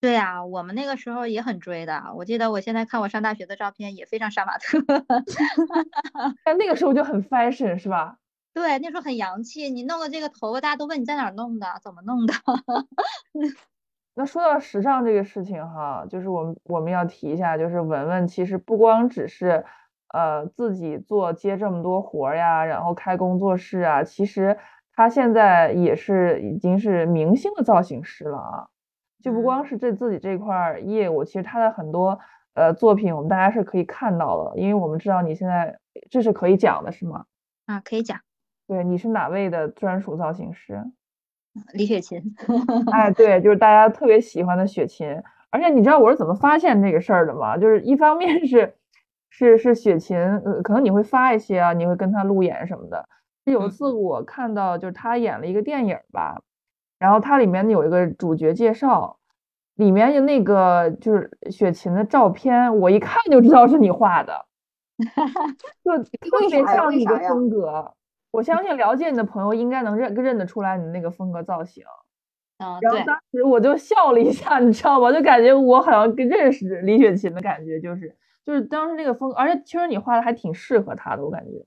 [0.00, 2.02] 对呀，我们那个时候也很追的。
[2.16, 4.78] 我记得我现在看我上大学的照片，也非常杀马特。
[6.44, 8.16] 但那个时候就很 fashion 是吧？
[8.54, 9.70] 对，那时候很洋气。
[9.70, 12.32] 你弄个这个头发，大家都问你在哪儿弄的，怎么弄的。
[14.16, 19.64] 那说到时尚这个事情哈，就是我们我们要提一下，就是文文其实不光只是。
[20.12, 24.58] 呃，自己做接这么多活儿呀，然后开工作室啊，其实
[24.92, 28.66] 他现在也是已经是明星的造型师了啊，
[29.22, 32.18] 就不光是这自己这块业务，其实他的很多
[32.54, 35.78] 呃作品，我们大家是可以看到的，因为我们知道你现在
[36.10, 37.24] 这是可以讲的，是吗？
[37.66, 38.18] 啊，可以讲。
[38.66, 40.82] 对，你是哪位的专属造型师？
[41.74, 42.22] 李雪琴。
[42.92, 45.20] 哎，对，就是大家特别喜欢的雪琴。
[45.50, 47.56] 而且你知道我是怎么发现这个事儿的吗？
[47.56, 48.74] 就是一方面是。
[49.32, 53.08] 是是雪琴，呃，可能你会发一些啊，你会跟他路演什么的。
[53.44, 56.42] 有一次我看到，就是他演了一个电影吧，
[57.00, 59.18] 然后它里面有一个主角介绍，
[59.74, 64.46] 里面的那个就是雪琴的照片，我一看就知道是你画的，
[65.82, 67.92] 就特别像你的风格。
[68.30, 71.82] 我相信了解你的朋友应该能认认得出来你那个风格造型。
[72.58, 75.10] 嗯，然后当时我就笑了一下，你知道吗？
[75.10, 78.14] 就感觉我好像跟认识李雪琴的感觉，就是。
[78.42, 81.64] 就是当时那个风，而且其实你画的还挺适合她的，我感觉。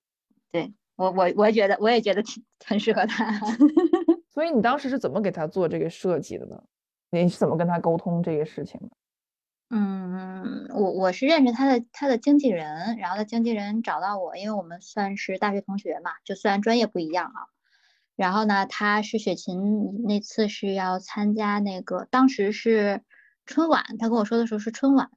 [0.51, 3.25] 对我，我我觉得我也觉得挺很适合他。
[4.33, 6.63] 所以你当时是怎么给他做这个设计的呢？
[7.11, 8.89] 你是怎么跟他沟通这个事情的？
[9.69, 17.53] 嗯，我我是认识他的他的经纪人，然后他经纪人找到我，因为我们算是大学同学嘛，就虽然专业不一样啊。
[18.15, 23.03] 然后呢，他是雪琴那次是要参加那个，当时是
[23.45, 25.11] 春晚，他跟我说的时候是春晚。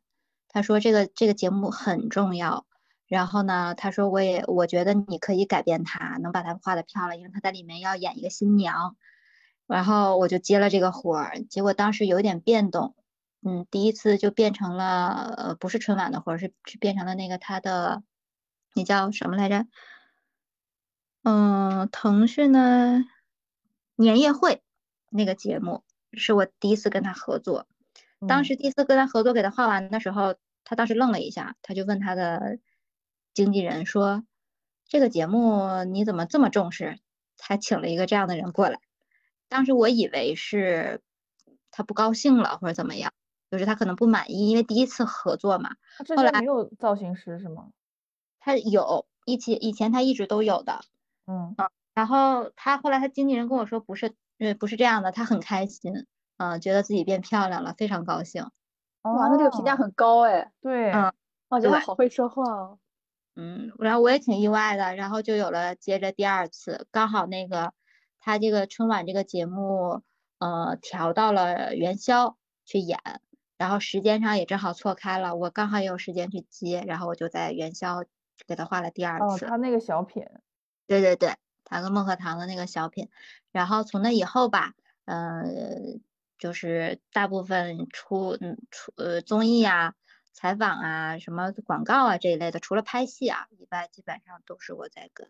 [0.48, 2.65] 他说这个这个节目很重要，
[3.06, 8.96] 然后呢，他说我也我觉得你可以改变他，能把它画的漂亮，因为他在里面要演一个新娘，
[9.66, 12.96] 然后我就接了这个活儿，结果当时有点变动，
[13.42, 18.02] 嗯，第一次就变成了呃不是春晚的活儿，是是变成了那个他的
[18.74, 19.66] 那叫什么来着？
[21.22, 23.04] 嗯，腾讯的
[23.94, 24.62] 年夜会
[25.10, 27.66] 那个节目是我第一次跟他合作，
[28.26, 30.34] 当时第一次跟他合作给他画完的时候。
[30.68, 32.58] 他当时愣了一下，他就问他的
[33.36, 34.24] 经纪人说
[34.88, 36.98] ：“这个节目你怎么这么重视，
[37.36, 38.80] 才请了一个这样的人过来？”
[39.50, 41.02] 当时我以为是
[41.70, 43.12] 他不高兴了或者怎么样，
[43.50, 45.76] 就是他可能不满意，因为第一次合作嘛。
[46.16, 47.68] 后来没有造型师是吗？
[48.40, 50.80] 他有，以前以前他一直都有的。
[51.26, 51.54] 嗯
[51.92, 56.06] 然后他后来他经纪人跟我说，不是，呃，不是这样的，他很开心，
[56.38, 58.50] 嗯，觉得自己变漂亮了，非常高兴。
[59.02, 60.50] 哇，那这个评价很高哎。
[60.62, 61.12] 对，嗯，
[61.48, 62.78] 我觉得好会说话哦。
[63.36, 67.72] 嗯，然后我也挺意外的，然后就有了接着第二次，刚好那个
[68.18, 70.02] 他这个春晚这个节目，
[70.38, 72.98] 呃，调到了元宵去演，
[73.58, 78.04] 然后时间上也正好错开了，我刚好也有时间去接，然后我就在元宵
[78.46, 79.44] 给他画了第二次。
[79.44, 80.24] 哦，他那个小品。
[80.86, 83.08] 对对对，他跟孟鹤堂的那个小品，
[83.52, 84.72] 然后从那以后吧，
[85.04, 86.00] 嗯。
[86.38, 89.94] 就是大部分出嗯出呃综艺啊、
[90.36, 95.26] 采访啊、什么广告啊这一类的，除了拍戏啊以外，基本上都是我在跟，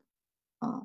[0.58, 0.84] 嗯，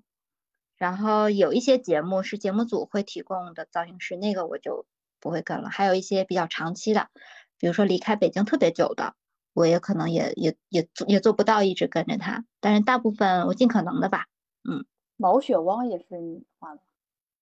[0.77, 4.85] 然后有一些节目是节目组会提供的造型师，那个我就
[5.19, 5.69] 不会跟了。
[5.69, 7.09] 还有一些比较长期的，
[7.57, 9.15] 比如说离开北京特别久的，
[9.53, 12.45] 我也可能也也也也做不到一直跟着他。
[12.59, 14.27] 但是大部分我尽可能的吧，
[14.69, 14.85] 嗯。
[15.17, 16.81] 毛血旺也是你画的。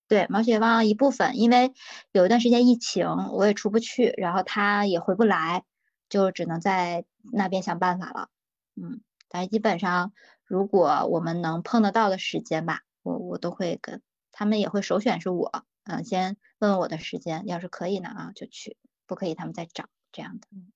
[0.06, 1.72] 对毛血旺一部分，因为
[2.12, 5.64] 有一段时间疫情，我也出不去，然后他也回不来，
[6.10, 8.28] 就只能在那边想办法了。
[8.76, 10.12] 嗯，但是基本上，
[10.44, 14.02] 如果我们能碰得到的时间吧，我我都会跟
[14.32, 20.48] 他们也会首选是我，嗯，先问问我的时间，要是可以呢啊就去，不可以他们再找这样的。
[20.52, 20.70] 嗯，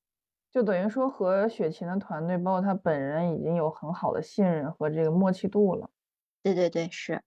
[0.51, 5.91] 就等于说和雪琴的团队，包括他本人已经有很好的信任和这个默契度了。
[6.43, 7.23] 对对对，是。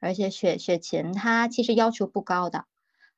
[0.00, 2.66] 而且雪雪琴她其实要求不高的，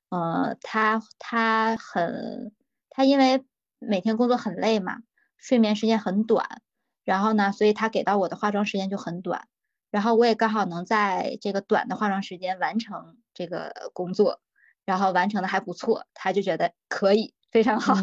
[0.09, 2.53] 呃，她她很，
[2.91, 3.45] 她因为
[3.79, 4.99] 每天工作很累嘛，
[5.37, 6.63] 睡眠时间很短，
[7.05, 9.49] 然后呢，所以他给到我的化妆时间就很短，
[9.91, 14.41] 然后我也刚好能在这个短的化妆时间完成这个工作，
[14.85, 17.95] 然后完成的还不错，他就觉得可以，非常好，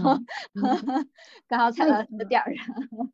[1.47, 2.65] 刚好踩到你的点儿上。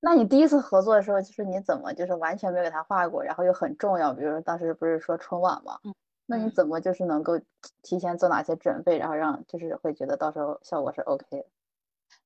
[0.00, 5.94] 那你第一次合作的时候，就是你怎么就是完全没有给他画过，然后又很重要，比如说当时不是说春晚嘛，嗯，
[6.26, 7.40] 那你怎么就是能够
[7.82, 11.46] 提前做哪些准备，然后让就是会觉得到时候效果是 OK 的？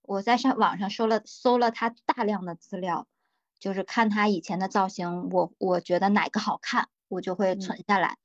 [0.09, 3.07] 我在上网上搜了搜了他大量的资料，
[3.59, 8.17] 就是看他以前的造型，我我觉得哪个好看，我就会存下来，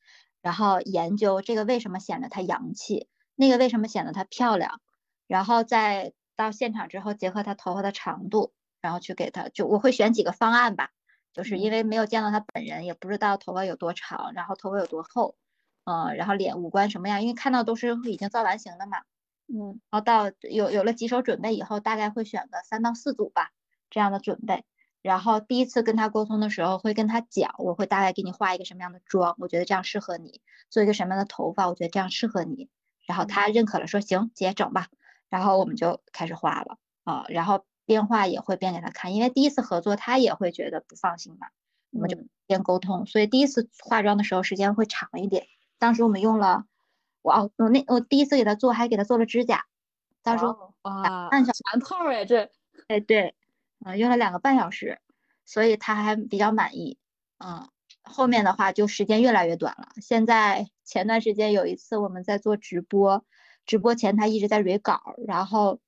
[0.41, 4.79] 然后研究这个为什么显得他洋气，那个为什么显得他漂亮，
[5.27, 10.91] 然后再到现场之后结合他头发的长度，然后去给他就我会选几个方案吧，
[11.33, 15.35] 就是因为没有见到他本人，也不知道头发有多长，然后头发有多厚，
[15.83, 18.99] 嗯，然后脸五官什么样，因为看到都是已经造完型的嘛。
[19.47, 23.51] 嗯，然后到有有了几手准备以后，大概会选个三到四组吧，
[23.89, 24.63] 这样的准备。
[25.01, 30.39] 然后第一次跟他沟通的时候，会跟他讲，我会大概给你画一个什么样的妆，我觉得这样适合你；
[30.69, 32.69] 做一个什么样的头发，我觉得这样适合你。
[33.05, 34.87] 然后他认可了，说行，姐整吧。
[35.29, 41.47] 然后我们就开始画了啊，然后边画也会边给他看，因为第一次合作他也会觉得不放心嘛，
[41.91, 42.17] 我们就
[42.47, 45.47] 边沟通，所以第一次化妆的时候时间会长一点。
[45.77, 46.63] 当时我们用了。
[47.23, 49.65] 我哦，我那我第一次给他做，还给他做了指甲，
[50.23, 52.51] 他说哇，半小全套哎，这
[52.87, 53.33] 哎对，
[53.83, 54.99] 嗯，用了两个半小时，
[55.45, 56.99] 所以他还比较满意。
[57.39, 57.67] 嗯，
[58.03, 59.87] 后面的话就时间越来越短了。
[60.01, 63.25] 现在前段时间有一次我们在做直播，
[63.65, 65.79] 直播前他一直在蕊稿，然后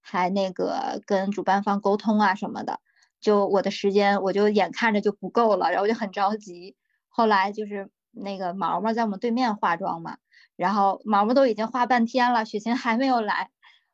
[0.00, 2.80] 还那个跟主办方沟通啊什么的，
[3.20, 6.76] 就我的时间我就眼看着就不够了，然后我就很着急。
[7.08, 10.16] 后来就是那个毛毛在我们对面化妆嘛。
[10.60, 13.48] 然后毛毛都已经画半天了，雪琴还没有来，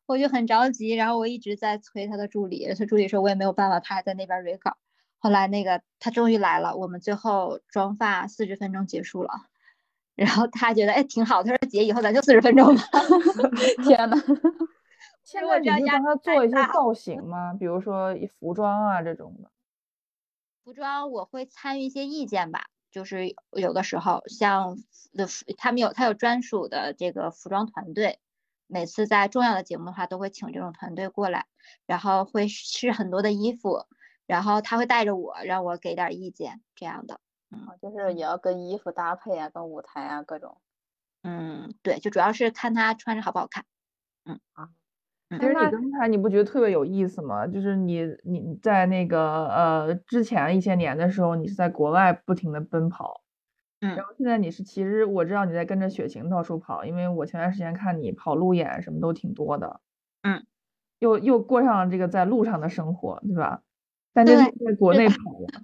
[0.05, 0.91] 我就很着急。
[0.97, 4.77] 然后我一直在催他的助理，他助理说我也没有办法，他还在那边蕊稿。
[5.21, 9.31] 后来那个他终于来了，我们最后妆发四十分钟结束了。
[10.17, 12.83] 然后他觉得哎挺好，他说姐以后咱就四十分钟吧。
[13.87, 14.17] 天呐，
[15.23, 17.55] 现在你会帮他做一些造型吗？
[17.57, 19.49] 比如说服装啊这种的。
[20.65, 22.67] 服装我会参与一些意见吧。
[22.97, 24.79] 就是有的时候，像
[25.13, 25.29] 的
[25.59, 28.21] 他们有他有专属的这个服装团队，
[28.67, 31.45] 每次在重要的节目的话，都会请这种团队过来，
[31.85, 33.85] 然后会试很多的衣服，
[34.25, 37.21] 然后他会带着我，让我给点意见这样的。
[37.51, 40.57] 嗯，就是也要跟衣服搭配啊，跟舞台啊各种。
[41.23, 43.67] 嗯，对，就主要是看他穿着好不好看。
[44.25, 44.71] 嗯啊。
[45.39, 47.47] 其实你刚才你不觉得特别有意思吗？
[47.47, 53.23] 就是你你在那个呃之前一些年的时候，你是在国外不停的奔跑，
[53.81, 59.81] 嗯，然后现在你是其实我知道你在跟着雪晴到处跑，因为我前段时间看你跑路演什么都挺多的，
[60.23, 60.47] 嗯，
[61.01, 63.63] 又又过上了这个在路上的生活，对吧？
[64.15, 65.63] 但这是在国内跑的，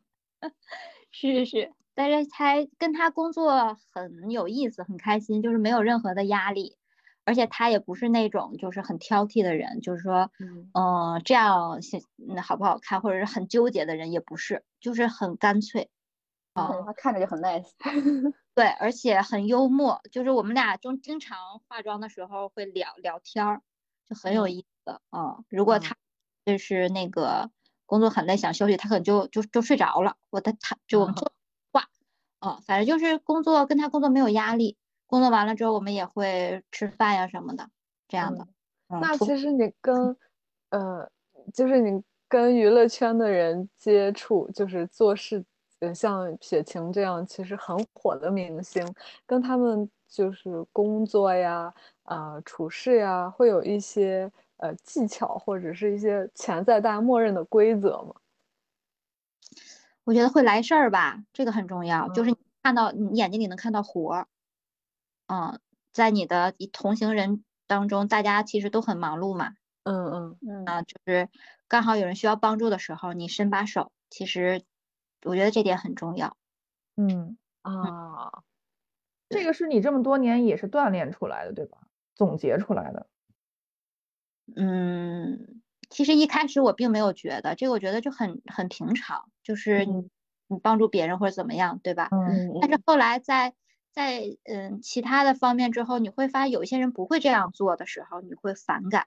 [1.12, 6.76] 是是是，但是他跟他工作很有意思，很开心，就是没有任何的压力。
[7.24, 10.30] 而且他也不是那种就是很挑剔的人，就是说，
[10.74, 11.78] 嗯，这样
[12.16, 15.90] 那好不好看，或者是很纠结的人也不是，就是很干脆。
[16.54, 17.70] 哦，他看着就很 nice。
[18.54, 23.62] 对，而且很幽默，就是我们俩中经常化妆的时候会聊聊天儿，
[24.06, 25.00] 就很有意思。
[25.16, 25.96] 嗯，如果他
[26.44, 27.50] 就是那个
[27.86, 31.32] 工作很累想休息，他可能就就就睡着了，我他他就我们说
[31.72, 31.88] 话，
[32.40, 34.76] 嗯，反正就是工作跟他工作没有压力。
[35.12, 37.68] 工作完了之后，我们也会吃饭呀什么的，
[38.08, 38.48] 这样的。
[38.88, 40.16] 那其实你跟，
[40.70, 41.06] 呃，
[41.52, 45.44] 就是你跟娱乐圈的人接触，就是做事，
[45.80, 48.82] 呃，像雪晴这样其实很火的明星，
[49.26, 51.70] 跟他们就是工作呀，
[52.04, 58.14] 啊，处事呀，会有一些呃技巧或者是一些潜在大家默认的规则吗？
[60.04, 64.26] 我觉得会来事儿吧，这个很重要，就是看到你眼睛里能看到活儿。
[65.32, 65.58] 嗯，
[65.94, 69.54] 在你的同行人当中，大家其实都很忙碌嘛。
[69.84, 71.30] 嗯嗯嗯啊，就是
[71.68, 74.62] 刚好有人需要帮助的时候，你伸把手，其实
[75.24, 76.36] 我觉得这点很重要。
[76.96, 78.42] 嗯啊，
[79.30, 81.78] 这个是你这么多年也是锻炼出来的，对吧？
[82.14, 83.06] 总结出来的。
[84.54, 90.10] 嗯，其实一开始我并没有觉得这个，我觉得就很很平常，就是你
[90.48, 92.08] 你帮助别人或者怎么样，对吧？
[92.12, 92.52] 嗯。
[92.60, 93.54] 但是后来在。
[93.92, 99.06] 在嗯其他的方面之后，你会发现有一些人不会这样做的时候，你会反感。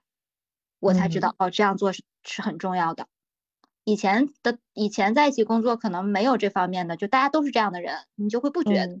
[0.78, 3.08] 我才知道哦，这样做是是很重要的。
[3.84, 8.92] 以前的以前在一起工作可能没有这方面的，就大家都是这样的人，你就会不觉得。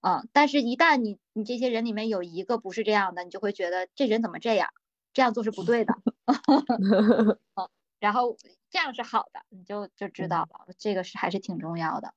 [0.00, 4.70] 嗯，但是一旦你你这些人里面有一个不是这样的，你就会觉得这人怎么这样？
[5.12, 5.94] 这样做是不对的。
[7.54, 7.68] 嗯，
[8.00, 8.36] 然后
[8.70, 12.14] 这样是好的，你就就知道了，这个是还是挺重要的。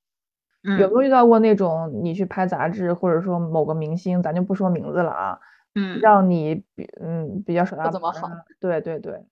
[0.80, 5.40] 有没有遇到过那种你去拍杂志，或者说某个明星，咱就不说名字了啊，
[5.76, 9.26] 嗯，让你比嗯比较手大不怎么好，对对对，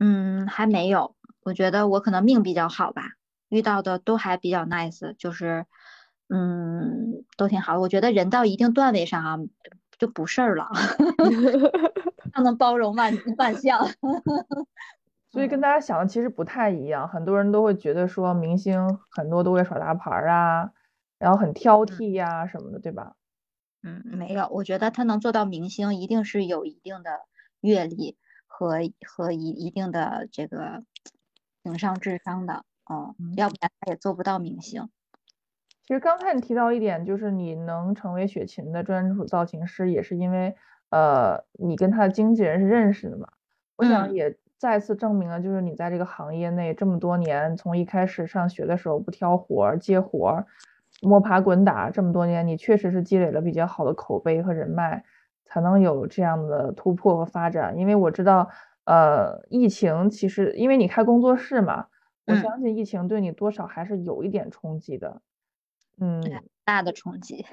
[0.00, 3.12] 嗯，还没有，我觉得我可能命比较好吧，
[3.48, 5.66] 遇到的都还比较 nice，就是
[6.28, 7.78] 嗯都挺好。
[7.78, 9.38] 我觉得人到一定段位上啊，
[9.98, 10.68] 就不事儿了
[12.32, 13.88] 他能包容万万象。
[15.30, 20.72] 所以跟大家想的其实不太一样，很多人都会觉得说明星很多都会耍大牌儿啊，
[21.18, 23.14] 然后很挑剔呀、什么的，对吧？
[23.82, 27.10] 嗯，没有，我觉得他能做到明星，一定是有一定的
[27.60, 28.16] 阅历
[28.46, 30.82] 和和一一定的这个
[31.62, 34.88] 情商智商的，嗯，要不然他也做不到明星。
[35.86, 40.56] 其实刚才你提到一点，就是你能成为雪琴的专属造型师，也是因为
[40.90, 43.28] 呃你跟他的经纪人是认识的嘛。
[43.76, 50.46] 我想嗯也再次证明了，就是你在这个行业内这么多年，从一开始上学的时候不挑活儿、接活儿，
[51.00, 55.04] 摸爬滚打这么多年，你确实是积累了比较好的口碑和人脉，
[55.44, 57.78] 才能有这样的突破和发展。
[57.78, 58.48] 因为我知道，
[58.84, 61.86] 呃，疫情其实因为你开工作室嘛，
[62.24, 65.22] 我嗯相信疫情对你多少还是有一点冲击的。
[66.00, 67.44] 嗯，大的冲击，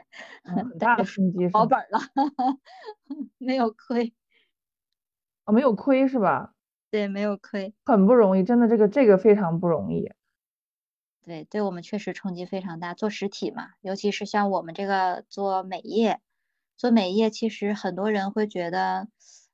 [0.44, 2.00] 嗯很大的冲击是保本儿了，
[3.40, 4.14] 没有亏，
[5.48, 6.55] 哦，没有亏是吧？
[6.96, 10.10] 对，没有亏，很不容易，真的这个这个非常不容易。
[11.26, 12.94] 对，对我们确实冲击非常大。
[12.94, 16.22] 做实体嘛，尤其是像我们这个做美业，
[16.78, 19.10] 做美业其实很多人会觉得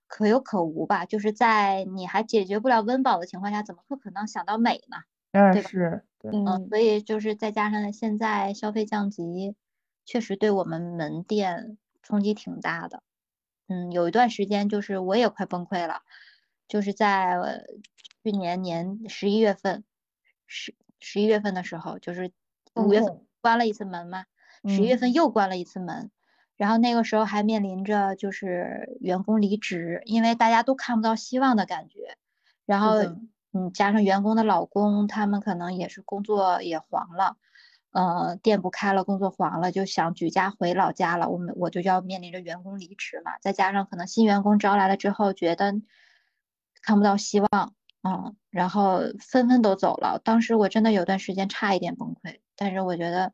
[0.06, 4.98] 可有可无吧，就是在你还解决不了温饱的情况下，怎么会可能想到美呢？
[5.32, 9.56] 嗯，是，对，嗯，所以就是再加上现在消费降级，
[10.06, 13.02] 确实对我们门店冲击挺大的。
[13.68, 16.02] 嗯，有一段时间就是我也快崩溃了，
[16.72, 17.66] 就是在呃
[18.24, 19.84] 去年年十一月份，
[20.48, 22.32] 十十一月份的时候，就是
[22.76, 24.24] 五月份关了一次门嘛，
[24.66, 26.12] 十一月嗯份又关了一次门，
[26.56, 32.16] 然后那个时候还面临着就是员工离职，因为大家都看不到希望的感觉，
[32.66, 33.04] 然后
[33.52, 37.36] 嗯加上员工的老公，他们可能也是工作也黄了。
[37.94, 41.28] 呃，店不开了，工作黄了，就想举家回老家了。
[41.28, 45.74] 我们我就要面临着员工离职嘛，再加上可能新员工招来了之后，觉得
[46.82, 47.74] 看不到希望，
[48.04, 50.20] 嗯，然后纷纷都走了。
[50.24, 53.34] 当时我真的有段时间差一点崩溃，但是我觉得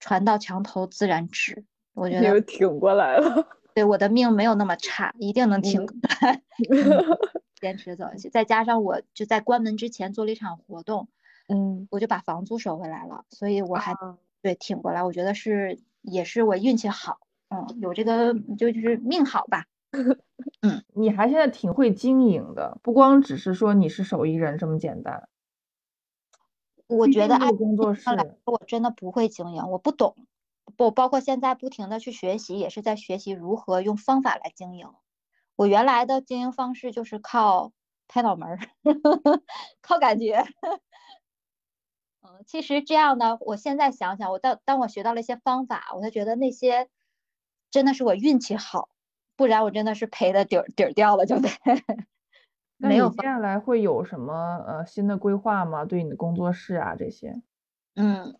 [0.00, 1.64] 船到墙头自然直，
[1.94, 3.48] 我觉得又得挺过来了。
[3.74, 7.18] 对我的命没有那么差，一定能挺过来， 嗯
[7.60, 8.28] 坚持走下去。
[8.28, 11.08] 再加上我就在关门之前做了一场活动，
[11.48, 15.02] 嗯，我就把房租收回来了，所以我还啊对挺过来。
[15.02, 17.18] 我觉得是也是我运气好，
[17.48, 19.64] 嗯，有这个就就是命好吧。
[20.94, 25.28] 你还现在挺会经营的，不光只是说你是手艺人这么简单。
[26.86, 30.26] 我觉得按竟这个工作室，说，我真的不会经营，我不懂。
[30.76, 34.88] 不，包括现在不停的去学习，也是在学习如何用方法来经营。
[35.56, 37.72] 我原来的经营方式就是靠
[38.08, 38.58] 拍脑门儿，
[39.82, 40.44] 靠感觉。
[42.22, 46.88] 嗯，其实这样呢，我现在想想，我当当我学到了一些方法，我才觉得那些
[47.70, 48.88] 真的是我运气好，
[49.36, 51.48] 不然我真的是赔的底儿底儿掉了，就得
[52.78, 55.84] 那没有你接下来会有什么呃新的规划吗？
[55.84, 57.42] 对你的工作室啊这些？
[57.96, 58.36] 嗯，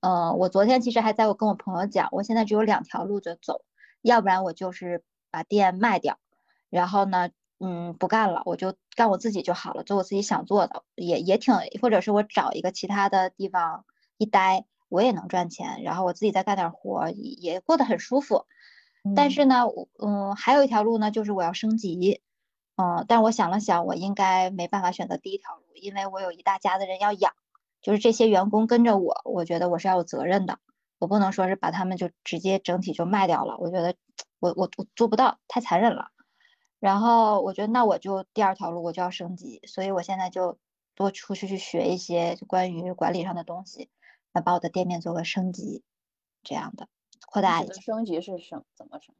[0.00, 3.62] 呃，我昨天其实还在我跟我朋友讲，我现在只有两条路就走，
[4.02, 6.18] 要不然我就是把店卖掉，
[6.68, 7.30] 然后呢，
[7.60, 13.84] 嗯，不干了，我就干我自己就好了，做我自己想做的，也也挺，或者是我找一个其他的地方
[14.18, 18.46] 一待，我也能赚钱，然后我自己再干点活也过得很舒服。
[19.16, 22.22] 但嗯是呢，我嗯，还有一条路呢，就是我要升级，
[22.76, 27.32] 嗯，但我想了想，我应该没办法选择第一条路，因为我有一大家子人要养。
[27.82, 30.58] 就是这些员工跟着我，我觉得我是要有责任的，
[30.98, 33.94] 我不能说是把他们就直接整体就卖掉了，我觉得
[34.38, 36.08] 我我我做不到，太残忍了。
[36.78, 40.58] 然后我觉得那我就第二条路我就要升级，所以我现在就
[40.94, 43.88] 多出去去学一些就关于管理上的东西，
[44.34, 45.82] 来把我的店面做个升级，
[46.42, 46.86] 这样的
[47.30, 47.80] 扩大一下。
[47.80, 49.14] 升级是升怎么升？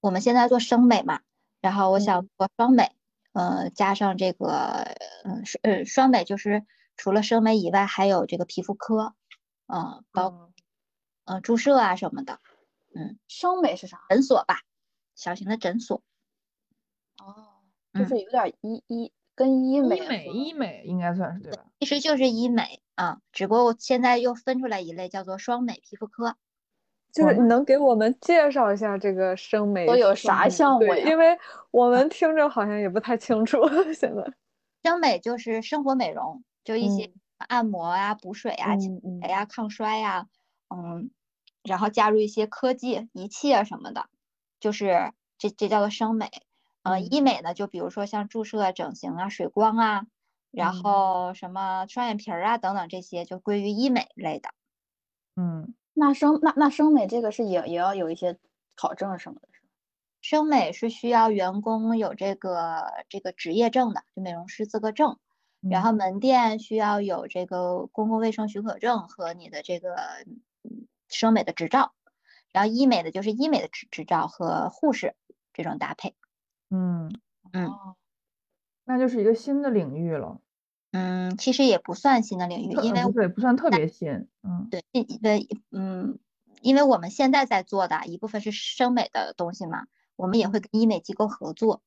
[0.00, 1.20] 我们现在做生美嘛，
[1.60, 2.92] 然后我想嗯做双美，
[3.32, 6.64] 呃，加上这个，嗯，双呃双美就是
[6.96, 9.14] 除了生美以外，还有这个皮肤科，
[9.66, 10.52] 嗯，包嗯
[11.24, 12.40] 呃注射啊什么的，
[12.94, 14.00] 嗯生美是啥？
[14.08, 14.62] 诊所吧，
[15.14, 16.02] 小型的诊所。
[17.18, 17.62] 哦，
[17.92, 21.64] 嗯就是有点医医跟医美医美医美应该算是对吧？
[21.80, 26.36] 其实就是医美啊，只不过我现在又分出来一类叫做双美皮肤科。
[27.12, 31.38] 就是你能给我们介绍一下这个生美都有啥项目呀因为
[31.70, 33.58] 我们听着好像也不太清楚
[33.94, 34.32] 现在。
[34.82, 40.26] 生美就是生活美容，就一些嗯按摩啊、补水啊、清嗯洁呀、抗衰呀，
[40.74, 41.10] 嗯，
[41.62, 44.06] 然后加入一些科技仪器啊什么的，
[44.58, 46.30] 就是这这叫做生美。
[46.82, 50.06] 呃，嗯医美呢，就比如说像注射啊、整形啊、水光啊，
[50.50, 54.50] 然后什么双眼皮儿啊等等这些就归于医美类的。
[55.36, 58.38] 嗯，那生那那生美这个是也也要有一些
[58.76, 59.68] 考证什么的，是吧？
[60.20, 65.18] 生美是需要员工有这个这个职业证的，就美容师资格证。
[65.68, 69.94] 然后门店需要有这个公共卫生许可证和你的这个
[71.08, 71.92] 生美的执照，
[72.50, 75.14] 然后医美的就是医美的执执照和护士
[75.52, 76.16] 这种搭配。
[76.70, 77.12] 嗯
[77.52, 77.70] 嗯，
[78.84, 80.40] 那就是一个新的领域了。
[80.92, 84.28] 嗯，其实也不算新的领域，因为对不算特别新。
[84.42, 84.82] 嗯，对
[85.20, 86.18] 对嗯，
[86.60, 91.82] 因为我们现在在做的一部分是生美的东西嘛，我们也会跟医美机构合作。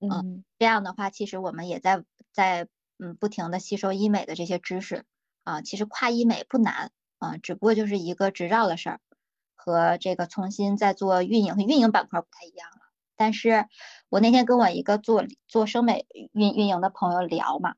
[0.00, 2.02] 嗯，这样的话，其实我们也在
[2.32, 2.68] 在。
[2.96, 5.04] 嗯，不停的吸收医美的这些知识
[5.42, 9.00] 啊，其实跨医美不难啊，只不过就是一个执照的事儿，
[9.56, 12.76] 和这个重新再做运营和运营板块不太一样了。
[13.16, 13.66] 但是
[14.08, 17.74] 我那天跟我一个做做生美运运营的朋友聊嘛，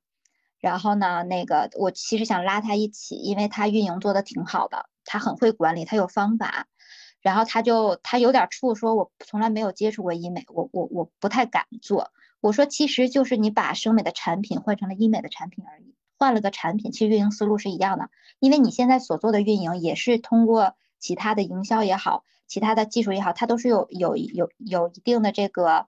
[0.66, 6.66] 然后呢，那个我其实想拉他一起，因为他运营做的挺好的，他很会管理，他有方法。
[7.20, 12.10] 然后他就他有点怵，说我从来没有接触过医美，我我我不太敢做。
[12.40, 18.10] 我说，其实就是你把生美的产品换成了医美的产品而已，换了个产品，其实运营思路是一样的。
[18.40, 25.86] 因为你现在所做的运营也是通过其他的营销也好，其他的技术也好，它都是有有有有一定的这个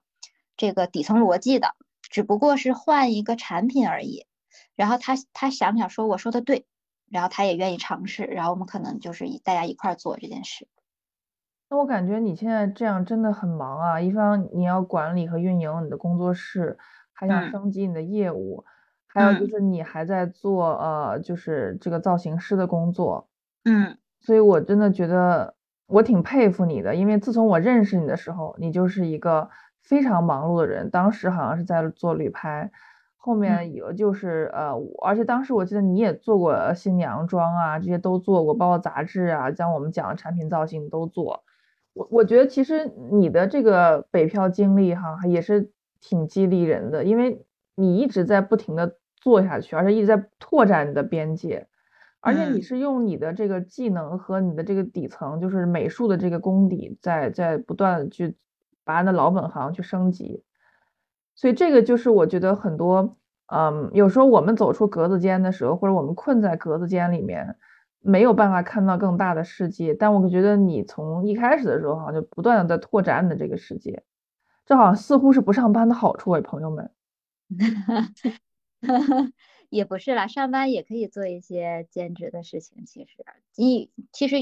[0.56, 4.24] 这个底层逻辑的，只不过是换一个产品而已。
[4.78, 6.64] 然后他他想想说，我说的对，
[7.10, 10.68] 然后他也愿意尝试，然后我们可能就是大家一块儿做这件事。
[11.68, 14.00] 那我感觉你现在这样真的很忙啊！
[14.00, 16.78] 一方你要管理和运营你的工作室，
[17.12, 18.64] 还想升级你的业务，
[19.08, 23.28] 还有就是你还在做呃，就是这个造型师的工作。
[23.64, 25.56] 嗯，所以我真的觉得
[25.88, 29.50] 我挺佩服你的，因为自从我认识你的时候，你就是一个
[29.82, 30.88] 非常忙碌的人。
[30.88, 32.70] 当时好像是在做旅拍，
[33.20, 34.72] 后面有就是呃，
[35.02, 41.42] 而且当时我记得你也做过新娘妆啊，这些都做过，包括杂志啊，将我们讲的产品造型都做。
[41.92, 51.66] 我我觉得其实你的这个北漂经历哈也是挺激励人的，因为你一直在不停的做下去，而且一直在拓展你的边界，
[52.20, 58.36] 而且你是用你的这个技能和你的这个底层，就是美术的这个功底，在在不断的去
[58.84, 60.44] 把你的老本行去升级，
[61.38, 63.16] 所以这个就是我觉得很多，
[63.46, 67.56] 嗯，有时候我们走出格子间的时候，或者我们困在格子间里面。
[68.00, 74.04] 没有办法看到更大的世界，但我觉得你从一开始的时候，好像就不断的在拓展你的这个世界，
[74.64, 76.90] 这好像似乎是不上班的好处哎，朋友们。
[79.68, 82.84] 也不是啦，上班也可以做一些兼职的事情。
[82.86, 83.24] 其实，
[83.56, 84.36] 你其实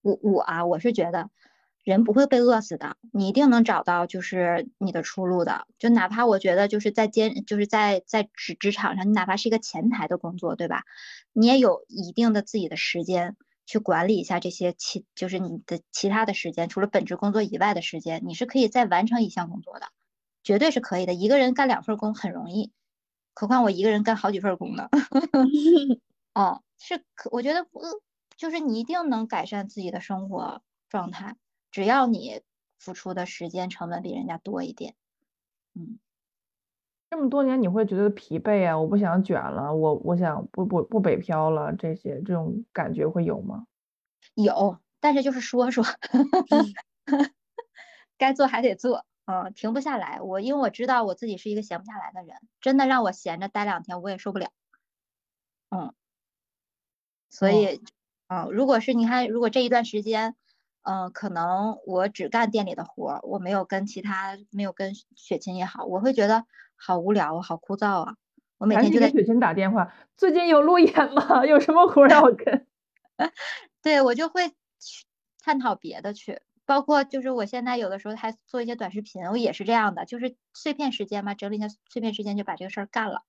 [0.00, 1.28] 我我啊，我是觉得。
[1.90, 5.66] 人不会被饿死的，你一定能找到就是你的出路的。
[5.78, 10.84] 就哪怕我觉得就是在兼就是在在职职场上，你哪怕是一个前台的工作，对吧？
[11.32, 13.36] 你也有一定的自己的时间
[13.66, 19.86] 去管理一下这些其就是你的其他的时间，除了本职工作以外的时间，你是可以再完成一项工作的，
[20.42, 21.14] 绝对是可以的。
[21.14, 22.72] 一个人干两份工很容易，
[23.34, 24.88] 何况我一个人干好几份工呢？
[26.34, 28.00] 哦，是可我觉得呃，
[28.36, 31.36] 就是你一定能改善自己的生活状态。
[31.70, 32.42] 只要你
[32.78, 34.94] 付出的时间成本比人家多一点，
[35.74, 35.98] 嗯，
[37.10, 38.78] 这么多年你会觉得疲惫啊？
[38.78, 43.66] 我不想卷了，我我想不不不北漂了，这些这种感觉会有吗？
[44.36, 45.84] 有，但是就是说说，
[48.18, 50.20] 该做还得做，嗯，停不下来。
[50.22, 54.50] 我因为我知道我自己是一个闲不下来的人，真的让我闲着待两天我也受不了，
[55.70, 55.94] 嗯，
[57.30, 57.80] 所以，
[58.28, 60.36] 嗯，如果是你看，如果这一段时间。
[60.82, 66.44] 嗯，可能我只干店里的活儿，我没有跟其他，没有跟雪琴也好，我会觉得
[66.76, 68.16] 好无聊啊，好枯燥啊。
[68.58, 71.44] 我每天就给雪琴打电话，最近有路演吗？
[71.46, 72.66] 有什么活让我 跟？
[73.82, 75.06] 对我就会去
[75.42, 83.22] 探讨别的去，包括就是我现在有的时候还做一些短视频，我也是这样的，就是碎片时间嘛，整理一下碎片时间就把这个事儿干了。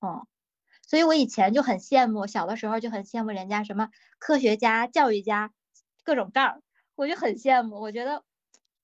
[0.00, 0.26] 嗯，
[0.86, 3.88] 所以我以前就很羡慕，小的时候就很羡慕人家什么
[4.18, 5.52] 科学家、教育家，
[6.04, 6.62] 各种杠。
[7.00, 8.22] 我就很羡慕，我觉得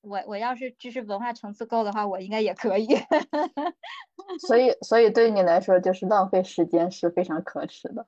[0.01, 2.87] 我我要是知识文化层次够的话，我应该也可以。
[4.41, 8.07] 所以，所以对你来说，就是浪费时间是非常可耻的。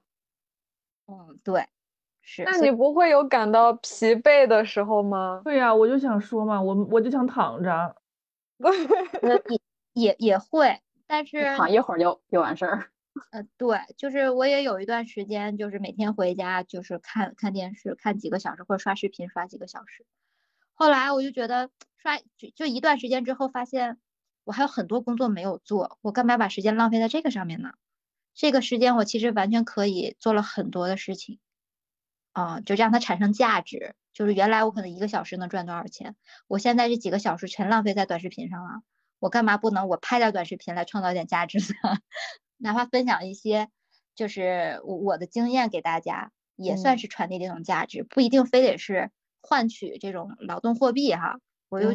[1.06, 1.66] 嗯，对，
[2.22, 2.42] 是。
[2.44, 5.42] 那你不会有感到疲惫的时候吗？
[5.44, 7.96] 对呀，我就想说嘛，我我就想躺着。
[9.50, 9.60] 也
[9.92, 12.90] 也也会，但是躺一会儿就就完事儿。
[13.30, 20.04] 呃，对，就是我也有一段时间，就是每天回家就是看看电视，看几个小时，或者刷视频刷几个小时。
[20.74, 23.98] 后来我就觉得刷就就一段时间之后，发现
[24.44, 27.72] 我还有很多工作没有做，我干嘛把时间浪费在这个上面呢？
[28.34, 31.40] 这个时间我其实完全可以做了很多的事情，
[32.32, 33.94] 啊，就让它产生价值。
[34.12, 36.16] 就是原来我可能一个小时能赚多少钱，
[36.48, 38.82] 我现在这几个小时全浪费在短视频上了。
[39.20, 41.98] 我干嘛不能我拍点短视频来创造点价值呢？
[42.58, 43.68] 哪怕分享一些
[44.14, 49.10] 就是我我的经验给大家，也算是传递这种价值，不一定非得是
[49.40, 51.40] 换取这种劳动货币哈。
[51.68, 51.90] 我又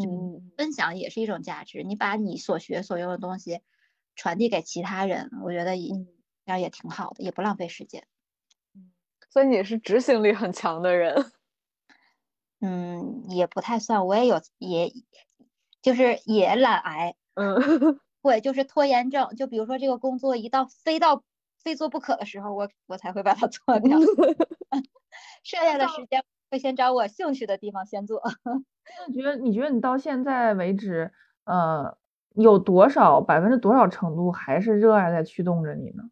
[0.56, 3.61] 分享也是一种价值，你把你所学所用的东西
[4.15, 8.06] 传递给其他人，我觉得这样也挺好的，也不浪费时间。
[9.30, 11.31] 所以你是执行力很强的人。
[12.61, 14.94] 嗯，也不太算，我也有，也
[15.81, 17.56] 就是也懒癌，嗯，
[18.24, 19.36] 对，就是拖延症。
[19.36, 21.24] 就比如说这个工作一到非到
[21.62, 24.00] 非做不可的时候，我我才会把它 做掉。
[25.44, 28.22] 剩下的时间会先找我兴趣的地方先做。
[28.98, 31.12] 那你觉得，你觉得你到现在为止，
[31.45, 31.98] 呃，
[32.36, 36.04] 有多少百分之多少程度还是热爱在驱动着你呢？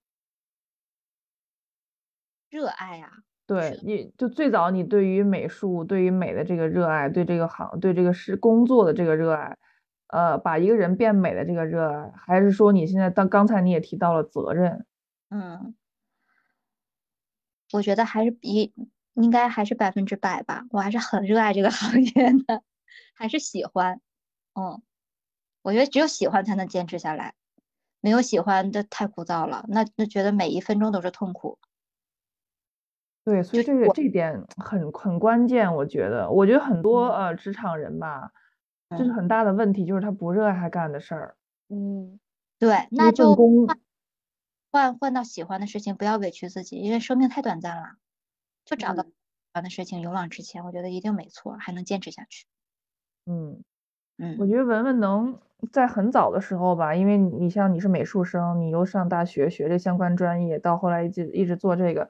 [2.51, 3.23] 热爱啊。
[3.49, 9.57] 对，你就最早你对于美术、对于美的这个热爱，对这个行、对这个是工作的这个热爱，
[10.11, 14.85] 呃，把一个人变美的这个热爱，还是说你现在当刚才你也提到了责任？
[15.29, 15.73] 嗯，
[17.71, 18.73] 我觉得还是比
[19.13, 22.11] 应该还是百分之百吧，我还是很热爱这个行业
[22.45, 22.61] 的，
[23.13, 24.01] 还是喜欢。
[24.53, 24.81] 嗯，
[25.61, 27.33] 我觉得只有喜欢才能坚持下来，
[28.01, 31.57] 没有喜欢的太枯燥了，那那觉得每一分钟都是痛苦。
[33.23, 38.31] 对，所以这个这点很很关键，我觉得，我觉得很多呃职场人吧，
[38.97, 41.35] 这是很大的问题，就是他不热爱他干的事儿。
[41.69, 42.19] 嗯，
[42.59, 43.35] 对，那就
[44.71, 47.83] 换换到喜欢的事情，不要委屈自己，因为生命太短暂了，
[48.65, 49.11] 就找到喜
[49.53, 52.45] 欢的事情，勇往直前，我觉得一定没错，还能坚持下去。
[53.27, 53.63] 嗯
[54.17, 55.39] 嗯，我觉得文文能
[55.71, 62.09] 在很早的时候吧，因为你像你是美术生，你又上大学学这相关专业，到后来一直一直做这个。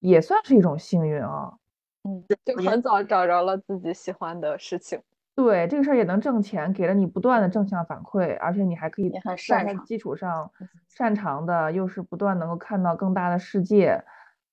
[0.00, 1.58] 也算是一种幸运啊，
[2.04, 5.02] 嗯，就很早找着了自己喜欢的事情。
[5.36, 9.14] 对，这个事儿也能挣钱，给了你不断的正向反馈，而且你还可以
[9.46, 10.50] 在它基础上
[10.88, 14.02] 擅长的，又是不断能够看到更大的世界，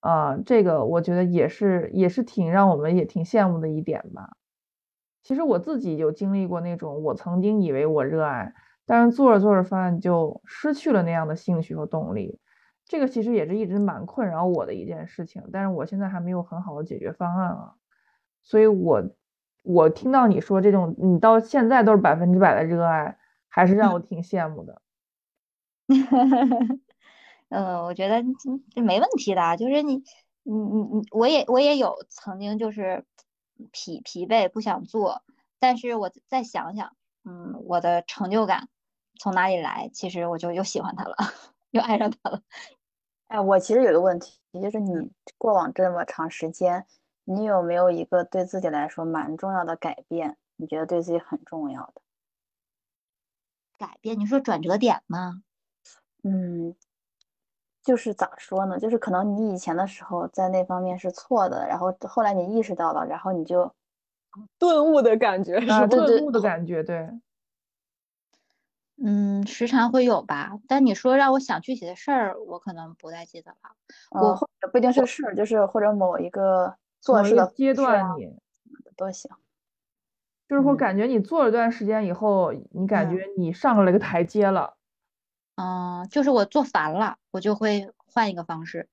[0.01, 4.35] 啊，这个我觉得也是也是挺让我们也挺羡慕的一点吧。
[5.23, 8.53] 其实我自己有经历过那种，我曾经以为我热爱，
[8.85, 12.41] 但是做着做着发现就失去了那样的兴趣和动力。
[12.85, 17.73] 这个其实也是一直蛮困扰我的一件事情，但是我现在还没有很好的解决方案啊，
[18.43, 19.01] 所以我
[19.64, 23.18] 我听到你说这种你到现在都是百分之百的热爱，
[23.49, 24.81] 还是让我挺羡慕的。
[27.49, 28.23] 嗯，我觉得
[28.73, 30.03] 这没问题的，就是你
[30.44, 33.06] 你你你，我也我也有曾经就是
[33.72, 35.23] 疲疲惫不想做，
[35.60, 36.95] 但是我再想想，
[37.26, 38.69] 嗯，我的成就感
[39.19, 39.90] 从哪里来？
[39.94, 41.15] 其实我就又喜欢他了。
[41.72, 42.41] 又爱上他了，
[43.27, 45.10] 哎，我其实有个问题，就是你
[45.40, 46.85] 过往这么长时间，
[47.26, 50.38] 你有没有一个对自己来说蛮重要的改变？
[50.58, 52.02] 你觉得对自己很重要的
[53.80, 54.20] 改变？
[54.20, 55.41] 你说转折点吗？
[56.24, 56.76] 嗯，
[57.84, 58.80] 就是咋说呢？
[58.80, 63.72] 就是可能你以前的时候在那方面是错的，然后后来你意识到了，然后你就
[64.60, 67.10] 顿悟的感觉，是顿悟的感觉，对。
[68.98, 73.76] 嗯，时常会有吧，但你说让我想具体的事儿，我可能不太记得了。
[74.12, 78.34] 我或者不一定是事儿，就是或者某一个做事的阶段，你
[78.96, 79.30] 都行。
[80.48, 84.78] 就是我，感觉你做了段时间以后，你感觉你上了一个台阶了。
[85.56, 88.88] 嗯，就是我做烦了，我就会换一个方式。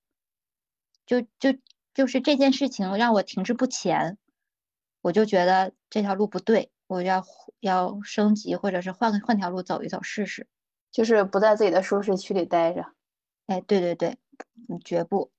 [1.07, 1.57] 就就
[1.95, 4.19] 就是这件事情让我停滞不前，
[5.03, 6.73] 我就觉得这条路不对。
[6.89, 7.25] 我要
[7.61, 10.49] 要升级，或者是换个换条路走一走试试，
[10.91, 12.87] 就是不在自己的舒适区里待着。
[13.47, 14.19] 哎，对对对，
[14.85, 15.31] 绝不。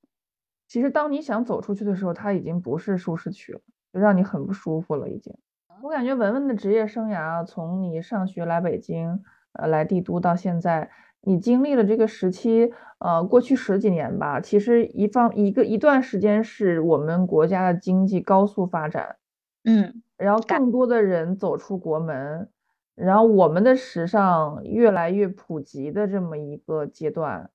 [0.72, 3.60] 其实当你想走出去的时候，它已经不是舒适区了，
[3.92, 5.10] 就让你很不舒服了。
[5.10, 5.36] 已经，
[5.84, 9.22] 我感觉文文的职业生涯，从你上学来北京，
[9.52, 10.90] 呃，来帝都到现在，
[11.20, 14.40] 你经历了这个时期，呃，过去十几年吧。
[14.40, 19.18] 其实一方一个一段时间是我们国家的经济高速发展，
[19.66, 20.02] 嗯。
[20.16, 22.50] 然后更多的人走出国门，
[22.96, 27.50] 然后我们的时尚越来越普及的这么一个阶段，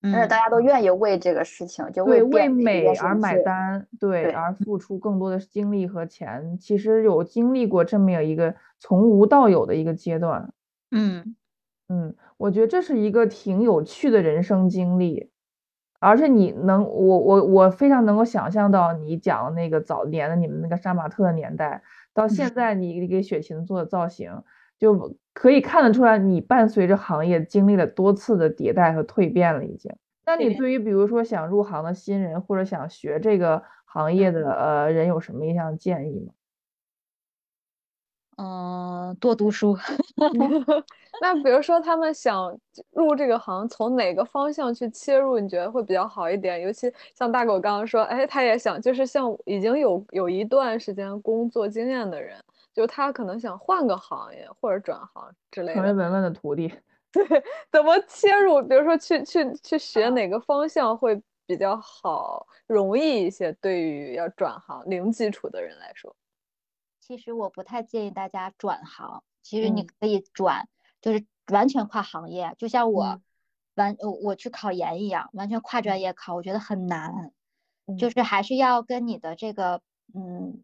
[0.00, 6.56] 而且大家都愿意为这个事情就为为美而买单，对，而付出更多的精力和钱。
[6.58, 10.52] 其实有经历过这么一个从无到有的一个阶段，
[10.92, 11.34] 嗯
[11.88, 15.30] 嗯，我觉得这是一个挺有趣的人生经历。
[16.00, 21.82] 而且你能，我我我非常能够想象到你讲那个早年的你们那个杀马特的年代，
[22.14, 24.44] 到现在你给雪琴做的造型，
[24.78, 29.94] 就可以看得出来你伴随着行业经历了多次的迭代和蜕变了已经。
[30.26, 36.32] 那你对于比如说想入行的新人或者想学这个行业的呃人有什么一项建议吗？
[38.36, 39.78] 嗯，多读书。
[41.22, 42.52] 那比如说他们想
[42.90, 46.60] 入这个行，从哪个方向去切入，你觉得会比较好一点？
[46.60, 52.36] 尤其像大狗刚刚说，哎，他也想，就是像已经有有一段时间工作经验的人，
[52.78, 55.74] 就他可能想换个行业或者转行之类的。
[55.74, 56.72] 成为文文的徒弟。
[57.10, 57.26] 对，
[57.72, 58.62] 怎么切入？
[58.62, 63.50] 比如说去去去学哪个方向会比较好，容易一些？
[63.54, 66.14] 对于要转行零基础的人来说。
[67.00, 70.68] 其实我不太建议大家转行，其实你可以转，
[71.00, 73.20] 就是完全跨行业，就像我
[73.74, 77.32] 完我去考研一样，完全跨专业考，我觉得很难，
[77.98, 79.82] 就是还是要跟你的这个
[80.14, 80.62] 嗯，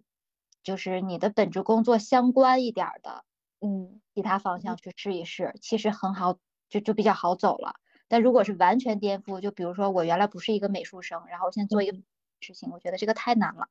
[0.65, 3.25] 就是你的本职工作相关一点的，
[3.61, 6.39] 嗯，其他方向去试一试，其实很好，
[6.69, 7.75] 就就比较好走了。
[8.09, 11.97] 但如果是完全颠覆，就比如说我原来不是一个美术生，然后我现在做一个
[12.41, 13.69] 事情，我觉得这个太难了。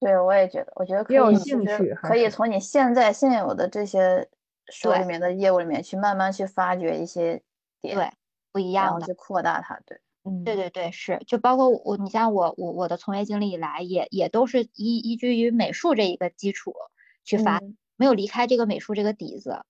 [0.00, 4.28] 对，我也觉得，我觉得可以，其实可以从你现在现有的这些
[4.70, 7.42] 手里面的业务里面去慢慢去发掘一些
[7.80, 8.12] 点，对，
[8.52, 9.80] 不一样的，去扩大它。
[9.86, 16.74] 对，嗯，对对对，是，就包括我，你像我，我我的从业经历以来，也也都是依依据于美术这一个基础
[17.22, 17.62] 去发，
[17.96, 19.64] 没有离开这个美术这个底子，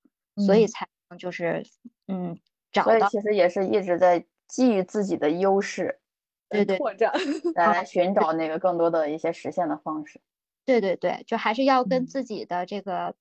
[0.46, 1.66] 所以才能就是
[2.08, 2.38] 嗯
[2.72, 2.98] 找到。
[2.98, 6.00] 所以其实也是一直在基于自己的优势。
[6.48, 7.12] 对对，拓展
[7.54, 10.20] 来寻找那个更多的一些实现的方式。
[10.64, 13.14] 对对对，就还是要跟自己的这个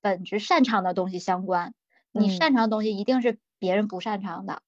[0.00, 1.74] 本职擅长的东西相关。
[2.12, 4.62] 你擅长的东西一定是别人不擅长的，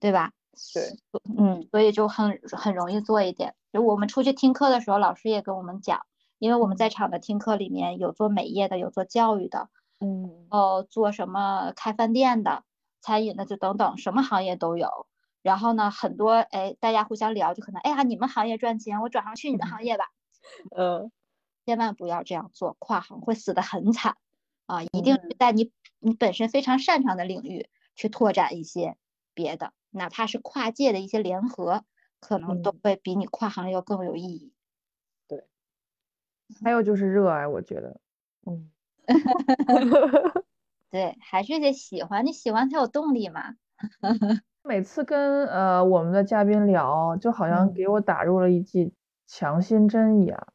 [0.00, 0.32] 对吧？
[0.74, 0.98] 对，
[1.36, 3.54] 嗯，所以就很很容易做一点。
[3.72, 6.06] 就我们出去听课的时候，老师也跟我们讲，
[6.38, 9.68] 因为我们在场的听课里面有做美业的，有做教育的，
[10.00, 12.64] 嗯，哦，做什么开饭店的、
[13.00, 15.06] 餐饮的，就等等，什么行业都有。
[15.42, 20.06] 然后呢，很多哎，大家互相聊，就可能哎呀，你们行业赚钱，我转行去你的行业吧。
[20.76, 21.10] 嗯，
[21.64, 24.16] 千万不要这样做，跨行会死得很惨
[24.66, 24.82] 啊！
[24.82, 28.96] 一定是在你你本身非常擅长的领域去拓展一些
[29.34, 31.84] 别的，哪怕是跨界的一些联合，
[32.20, 34.52] 可能都会比你跨行要更有意义。
[35.26, 35.44] 对，
[36.62, 38.00] 还有就是热爱，我觉得，
[38.46, 38.70] 嗯，
[40.90, 43.56] 对，还是得喜欢，你喜欢才有动力嘛。
[44.62, 48.92] 每次跟呃我们的嘉宾聊，就好像给我打入了一剂
[49.26, 50.48] 强心针一样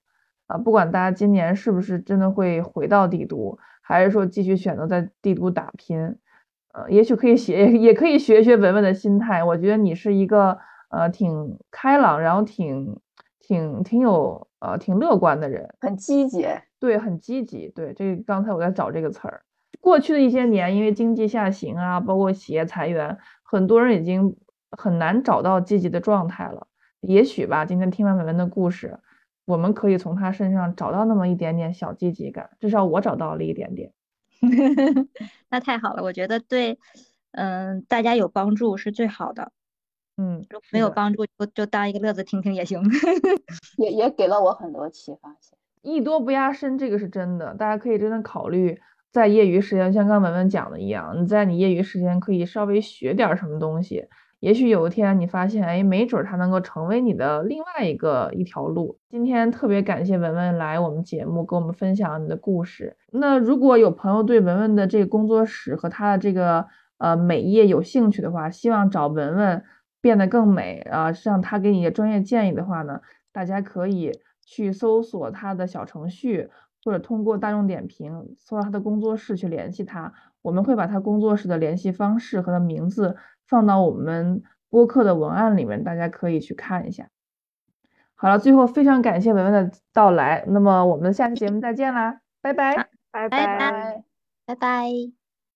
[0.48, 0.58] 啊！
[0.58, 6.18] 不管大家今年是不是真的会回到帝都，还是说继续选择在帝都打拼，
[6.74, 9.44] 呃，也许可以学， 也可以学学文文的心态。
[9.44, 10.58] 我觉得你是一个
[10.90, 13.00] 呃挺开朗，然后挺
[13.40, 16.48] 挺挺有呃挺乐观的人，很积极，
[16.80, 19.42] 对，很积极，对，这刚才我在找这个词儿。
[19.80, 23.18] 过去的一些年，因为经济下行啊，包括企业裁员。
[23.44, 24.38] 很多人已经
[24.78, 26.68] 很难找到积极的状态了。
[27.02, 28.98] 也许吧，今天听完文文的故事，
[29.44, 32.50] 我们可以从他身上找到那么一点点小积极感。
[32.62, 33.92] 至少我找到了一点点。
[35.50, 36.78] 那太好了，我觉得对，
[37.32, 39.52] 嗯，大家有帮助是最好的。
[40.18, 42.82] 嗯，没有帮助就就当一个乐子听听也行。
[43.78, 45.58] 也也给了我很多启发性。
[45.82, 47.56] 艺多不压身，这个是真的。
[47.56, 48.80] 大家可以真的考虑。
[49.12, 54.08] 在业余时间，像刚文文讲的一样，你在你业余时间可以稍微学点什么东西，
[54.42, 58.98] 也许有一天你发现，哎，没准它能够成为你的另外一个一条路。
[59.08, 62.98] 今天特别感谢文文来我们节目，跟我们分享你的故事。
[63.12, 66.66] 那如果有朋友对文文的这个工作室和他的这个
[66.98, 69.64] 呃美业有兴趣的话，希望找文文
[70.02, 73.00] 变得更美啊，让他给你的专业建议的话呢，
[73.32, 74.12] 大家可以
[74.44, 76.50] 去搜索他的小程序。
[76.84, 80.12] 或者通过大众点评搜到他的工作室去联系他，
[80.42, 83.16] 我们会把他工作室的联系方式和他名字
[83.52, 87.10] 放到我们播客的文案里面，大家可以去看一下。
[88.16, 94.04] 好了，最后非常感谢文文的到来，那么我们下期节目再见啦，拜拜，拜拜，
[94.46, 95.21] 拜拜。